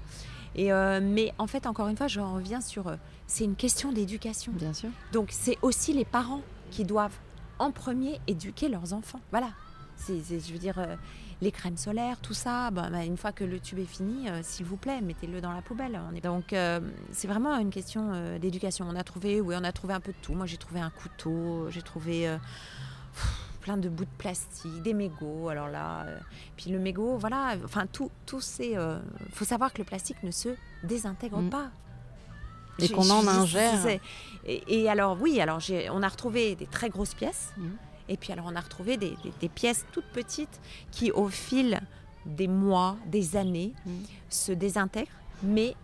Et 0.56 0.70
mais 1.00 1.32
en 1.38 1.46
fait, 1.46 1.66
encore 1.66 1.88
une 1.88 1.96
fois, 1.96 2.08
je 2.08 2.20
reviens 2.20 2.60
sur 2.60 2.96
c'est 3.26 3.44
une 3.44 3.56
question 3.56 3.92
d'éducation. 3.92 4.52
Bien 4.52 4.72
sûr. 4.72 4.90
Donc 5.12 5.28
c'est 5.30 5.58
aussi 5.62 5.92
les 5.92 6.04
parents 6.04 6.42
qui 6.70 6.84
doivent 6.84 7.16
en 7.58 7.70
premier 7.70 8.20
éduquer 8.26 8.68
leurs 8.68 8.92
enfants. 8.92 9.20
Voilà. 9.30 9.50
C'est, 9.96 10.18
je 10.18 10.52
veux 10.52 10.58
dire, 10.58 10.78
euh, 10.78 10.96
les 11.40 11.52
crèmes 11.52 11.76
solaires, 11.76 12.20
tout 12.20 12.34
ça, 12.34 12.70
bah, 12.70 12.88
bah, 12.90 13.04
une 13.04 13.16
fois 13.16 13.32
que 13.32 13.44
le 13.44 13.60
tube 13.60 13.78
est 13.78 13.84
fini, 13.84 14.28
euh, 14.28 14.40
s'il 14.42 14.66
vous 14.66 14.76
plaît, 14.76 15.00
mettez-le 15.00 15.40
dans 15.40 15.52
la 15.52 15.62
poubelle. 15.62 15.98
Donc 16.22 16.52
euh, 16.52 16.80
c'est 17.12 17.28
vraiment 17.28 17.56
une 17.58 17.70
question 17.70 18.38
d'éducation. 18.38 18.86
On 18.88 18.96
a 18.96 19.04
trouvé, 19.04 19.40
oui, 19.40 19.54
on 19.58 19.64
a 19.64 19.72
trouvé 19.72 19.94
un 19.94 20.00
peu 20.00 20.12
de 20.12 20.16
tout. 20.20 20.34
Moi 20.34 20.46
j'ai 20.46 20.56
trouvé 20.56 20.80
un 20.80 20.90
couteau, 20.90 21.70
j'ai 21.70 21.82
trouvé 21.82 22.28
plein 23.64 23.78
de 23.78 23.88
bouts 23.88 24.04
de 24.04 24.16
plastique, 24.18 24.82
des 24.82 24.92
mégots. 24.92 25.48
Alors 25.48 25.68
là, 25.68 26.04
puis 26.54 26.70
le 26.70 26.78
mégot, 26.78 27.16
voilà, 27.16 27.54
enfin 27.64 27.86
tout, 27.90 28.10
tout 28.26 28.42
c'est. 28.42 28.72
Il 28.72 29.32
faut 29.32 29.46
savoir 29.46 29.72
que 29.72 29.78
le 29.78 29.84
plastique 29.84 30.22
ne 30.22 30.30
se 30.30 30.50
désintègre 30.82 31.38
mm. 31.38 31.48
pas. 31.48 31.70
Et 32.78 32.88
qu'on 32.88 33.08
en 33.08 33.26
ingère. 33.26 33.86
Et, 34.46 34.88
alors, 34.88 35.16
oui, 35.20 35.40
alors 35.40 35.60
on 35.92 36.02
a 36.02 36.08
retrouvé 36.08 36.54
des 36.54 36.66
très 36.66 36.90
grosses 36.90 37.14
pièces. 37.14 37.52
Mmh. 37.56 37.66
Et 38.08 38.16
puis, 38.16 38.32
alors, 38.32 38.46
on 38.48 38.56
a 38.56 38.60
retrouvé 38.60 38.96
des, 38.96 39.48
pièces 39.48 39.86
toutes 39.92 40.08
petites 40.12 40.60
qui, 40.90 41.10
au 41.10 41.28
fil 41.28 41.80
des 42.26 42.48
mois, 42.48 42.96
des 43.06 43.36
années, 43.36 43.72
mmh. 43.86 43.90
se 44.28 44.52
désintègrent, 44.52 45.10
mais 45.42 45.74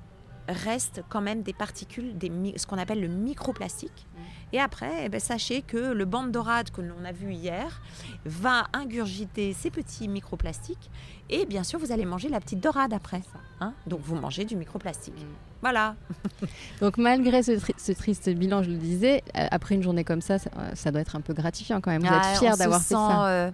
restent 0.48 1.02
quand 1.08 1.20
même 1.20 1.42
des 1.42 1.52
particules, 1.52 2.18
des, 2.18 2.30
ce 2.56 2.66
qu'on 2.66 2.78
appelle 2.78 3.00
le 3.00 3.08
microplastique. 3.08 4.06
Et 4.52 4.60
après, 4.60 5.04
eh 5.04 5.08
ben, 5.08 5.20
sachez 5.20 5.62
que 5.62 5.76
le 5.76 6.04
bande 6.04 6.32
dorade 6.32 6.70
que 6.70 6.80
l'on 6.80 7.04
a 7.04 7.12
vu 7.12 7.32
hier 7.32 7.80
va 8.24 8.66
ingurgiter 8.72 9.52
ces 9.52 9.70
petits 9.70 10.08
microplastiques. 10.08 10.90
Et 11.28 11.46
bien 11.46 11.62
sûr, 11.62 11.78
vous 11.78 11.92
allez 11.92 12.04
manger 12.04 12.28
la 12.28 12.40
petite 12.40 12.60
dorade 12.60 12.92
après. 12.92 13.22
Hein 13.60 13.72
Donc, 13.86 14.00
vous 14.02 14.16
mangez 14.16 14.44
du 14.44 14.56
microplastique. 14.56 15.26
Voilà. 15.62 15.94
Donc 16.80 16.96
malgré 16.96 17.42
ce, 17.42 17.92
triste 17.92 18.30
bilan, 18.30 18.62
je 18.62 18.70
le 18.70 18.78
disais, 18.78 19.22
euh, 19.36 19.46
après 19.50 19.74
une 19.74 19.82
journée 19.82 20.04
comme 20.04 20.22
ça, 20.22 20.38
ça, 20.38 20.90
doit 20.90 21.00
être 21.00 21.16
un 21.16 21.20
peu 21.20 21.34
gratifiant 21.34 21.80
quand 21.80 21.90
même. 21.90 22.00
Vous 22.00 22.08
êtes 22.08 22.14
ah, 22.14 22.34
fier 22.34 22.56
d'avoir 22.56 22.80
fait 22.80 22.94
ça. 22.94 23.28
Euh, 23.28 23.50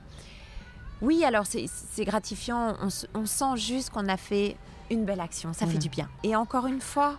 oui, 1.02 1.24
alors 1.24 1.44
c'est 1.46 2.04
gratifiant. 2.04 2.76
On, 3.14 3.26
sent 3.26 3.56
juste 3.56 3.90
qu'on 3.90 4.08
a 4.08 4.16
fait 4.16 4.56
une 4.90 5.04
belle 5.04 5.20
action. 5.20 5.52
Ça 5.52 5.66
fait 5.66 5.78
du 5.78 5.88
bien. 5.88 6.08
Et 6.22 6.36
encore 6.36 6.66
une 6.66 6.80
fois, 6.80 7.18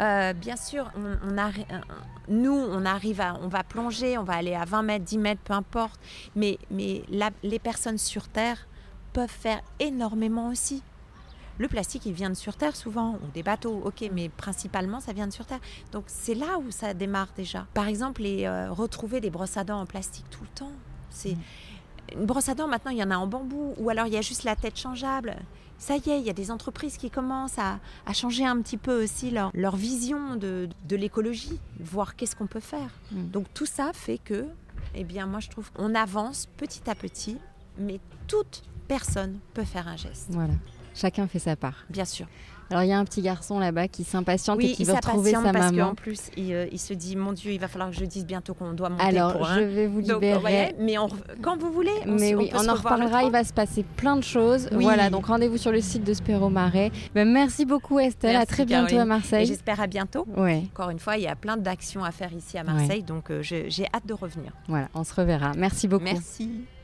euh, 0.00 0.32
bien 0.32 0.56
sûr, 0.56 0.90
a, 1.36 1.50
nous, 2.28 2.52
on 2.52 2.84
arrive 2.84 3.20
à, 3.20 3.38
on 3.42 3.48
va 3.48 3.64
plonger, 3.64 4.18
on 4.18 4.22
va 4.22 4.34
aller 4.34 4.54
à 4.54 4.64
20 4.64 4.82
mètres, 4.82 5.04
10 5.04 5.18
mètres, 5.18 5.40
peu 5.42 5.54
importe. 5.54 6.00
Mais, 6.36 6.58
les 6.70 7.58
personnes 7.58 7.98
sur 7.98 8.28
Terre 8.28 8.68
peuvent 9.12 9.28
faire 9.28 9.60
énormément 9.80 10.48
aussi. 10.48 10.82
Le 11.58 11.66
plastique, 11.66 12.06
il 12.06 12.12
vient 12.12 12.30
de 12.30 12.34
sur 12.34 12.56
Terre 12.56 12.76
souvent, 12.76 13.14
ou 13.14 13.26
des 13.34 13.42
bateaux, 13.42 13.82
ok, 13.84 14.08
mais 14.12 14.28
principalement, 14.28 15.00
ça 15.00 15.12
vient 15.12 15.26
de 15.26 15.32
sur 15.32 15.44
Terre. 15.44 15.58
Donc 15.90 16.04
c'est 16.06 16.34
là 16.34 16.58
où 16.58 16.70
ça 16.70 16.94
démarre 16.94 17.30
déjà. 17.36 17.66
Par 17.74 17.88
exemple, 17.88 18.22
euh, 18.24 18.70
retrouver 18.70 19.20
des 19.20 19.30
brosses 19.30 19.56
à 19.56 19.64
dents 19.64 19.80
en 19.80 19.86
plastique 19.86 20.26
tout 20.30 20.42
le 20.42 20.48
temps. 20.54 20.72
C'est 21.10 21.34
mm. 21.34 21.40
Une 22.14 22.26
brosse 22.26 22.48
à 22.48 22.54
dents, 22.54 22.68
maintenant, 22.68 22.90
il 22.90 22.98
y 22.98 23.02
en 23.02 23.10
a 23.10 23.16
en 23.16 23.26
bambou, 23.26 23.74
ou 23.78 23.90
alors 23.90 24.06
il 24.06 24.12
y 24.12 24.16
a 24.16 24.22
juste 24.22 24.44
la 24.44 24.56
tête 24.56 24.78
changeable. 24.78 25.36
Ça 25.78 25.96
y 25.96 26.10
est, 26.10 26.18
il 26.18 26.26
y 26.26 26.30
a 26.30 26.34
des 26.34 26.50
entreprises 26.50 26.96
qui 26.96 27.08
commencent 27.10 27.58
à, 27.58 27.78
changer 28.12 28.44
un 28.44 28.60
petit 28.60 28.76
peu 28.76 29.04
aussi 29.04 29.30
leur, 29.30 29.50
leur 29.54 29.76
vision 29.76 30.34
de, 30.34 30.68
de 30.88 30.96
l'écologie, 30.96 31.60
voir 31.78 32.16
qu'est-ce 32.16 32.34
qu'on 32.34 32.48
peut 32.48 32.60
faire. 32.60 32.90
Mm. 33.12 33.28
Donc 33.28 33.46
tout 33.54 33.66
ça 33.66 33.92
fait 33.92 34.18
que, 34.18 34.46
eh 34.94 35.04
bien, 35.04 35.26
moi 35.26 35.40
je 35.40 35.48
trouve 35.48 35.70
qu'on 35.72 35.94
avance 35.94 36.46
petit 36.56 36.90
à 36.90 36.94
petit, 36.94 37.38
mais 37.78 38.00
toute 38.26 38.64
personne 38.88 39.38
peut 39.54 39.64
faire 39.64 39.86
un 39.86 39.96
geste. 39.96 40.28
Voilà. 40.30 40.54
Chacun 40.94 41.28
fait 41.28 41.38
sa 41.38 41.54
part. 41.54 41.84
Bien 41.90 42.04
sûr. 42.04 42.26
Alors 42.70 42.82
il 42.82 42.88
y 42.88 42.92
a 42.92 42.98
un 42.98 43.04
petit 43.04 43.22
garçon 43.22 43.58
là-bas 43.58 43.88
qui 43.88 44.04
s'impatiente 44.04 44.60
et 44.62 44.72
qui 44.72 44.84
veut 44.84 44.94
retrouver 44.94 45.32
sa 45.32 45.52
parce 45.52 45.72
maman. 45.72 45.90
qu'en 45.90 45.94
plus 45.94 46.30
euh, 46.38 46.66
il, 46.70 46.78
se 46.78 46.92
dit 46.92 47.16
mon 47.16 47.32
Dieu 47.32 47.52
il 47.52 47.60
va 47.60 47.68
falloir 47.68 47.90
que 47.90 47.96
je 47.96 48.04
dise 48.04 48.26
bientôt 48.26 48.54
qu'on 48.54 48.72
doit 48.72 48.90
monter 48.90 49.04
Alors 49.04 49.32
pour 49.32 49.46
je 49.46 49.60
vais 49.60 49.86
vous 49.86 50.00
libérer. 50.00 50.74
mais 50.78 50.96
quand 51.42 51.58
vous 51.58 51.72
voulez. 51.72 51.90
On, 52.06 52.12
mais 52.12 52.34
oui, 52.34 52.50
on, 52.54 52.68
en 52.68 52.74
reparlera. 52.74 53.24
Il 53.24 53.30
va 53.30 53.44
se 53.44 53.52
passer 53.52 53.84
plein 53.96 54.16
de 54.16 54.22
choses. 54.22 54.68
Voilà 54.72 55.10
donc 55.10 55.26
rendez-vous 55.26 55.58
sur 55.58 55.72
le 55.72 55.80
site 55.80 56.04
de 56.04 56.14
Spéro 56.14 56.48
Marais. 56.50 56.90
Ben, 57.14 57.28
merci 57.28 57.64
beaucoup 57.64 57.98
Estelle. 57.98 58.36
à 58.36 58.46
très 58.46 58.64
bientôt 58.64 58.98
à 58.98 59.04
Marseille. 59.04 59.46
J'espère 59.46 59.80
à 59.80 59.86
bientôt. 59.86 60.26
Ouais. 60.36 60.64
Encore 60.72 60.90
une 60.90 60.98
fois 60.98 61.16
il 61.16 61.22
y 61.22 61.28
a 61.28 61.36
plein 61.36 61.56
d'actions 61.56 62.04
à 62.04 62.10
faire 62.10 62.32
ici 62.32 62.58
à 62.58 62.64
Marseille 62.64 63.02
donc 63.02 63.30
euh, 63.30 63.42
j'ai 63.42 63.86
hâte 63.94 64.06
de 64.06 64.14
revenir. 64.14 64.52
Voilà 64.68 64.88
on 64.94 65.04
se 65.04 65.14
reverra. 65.14 65.52
Merci 65.56 65.88
beaucoup. 65.88 66.04
Merci. 66.04 66.68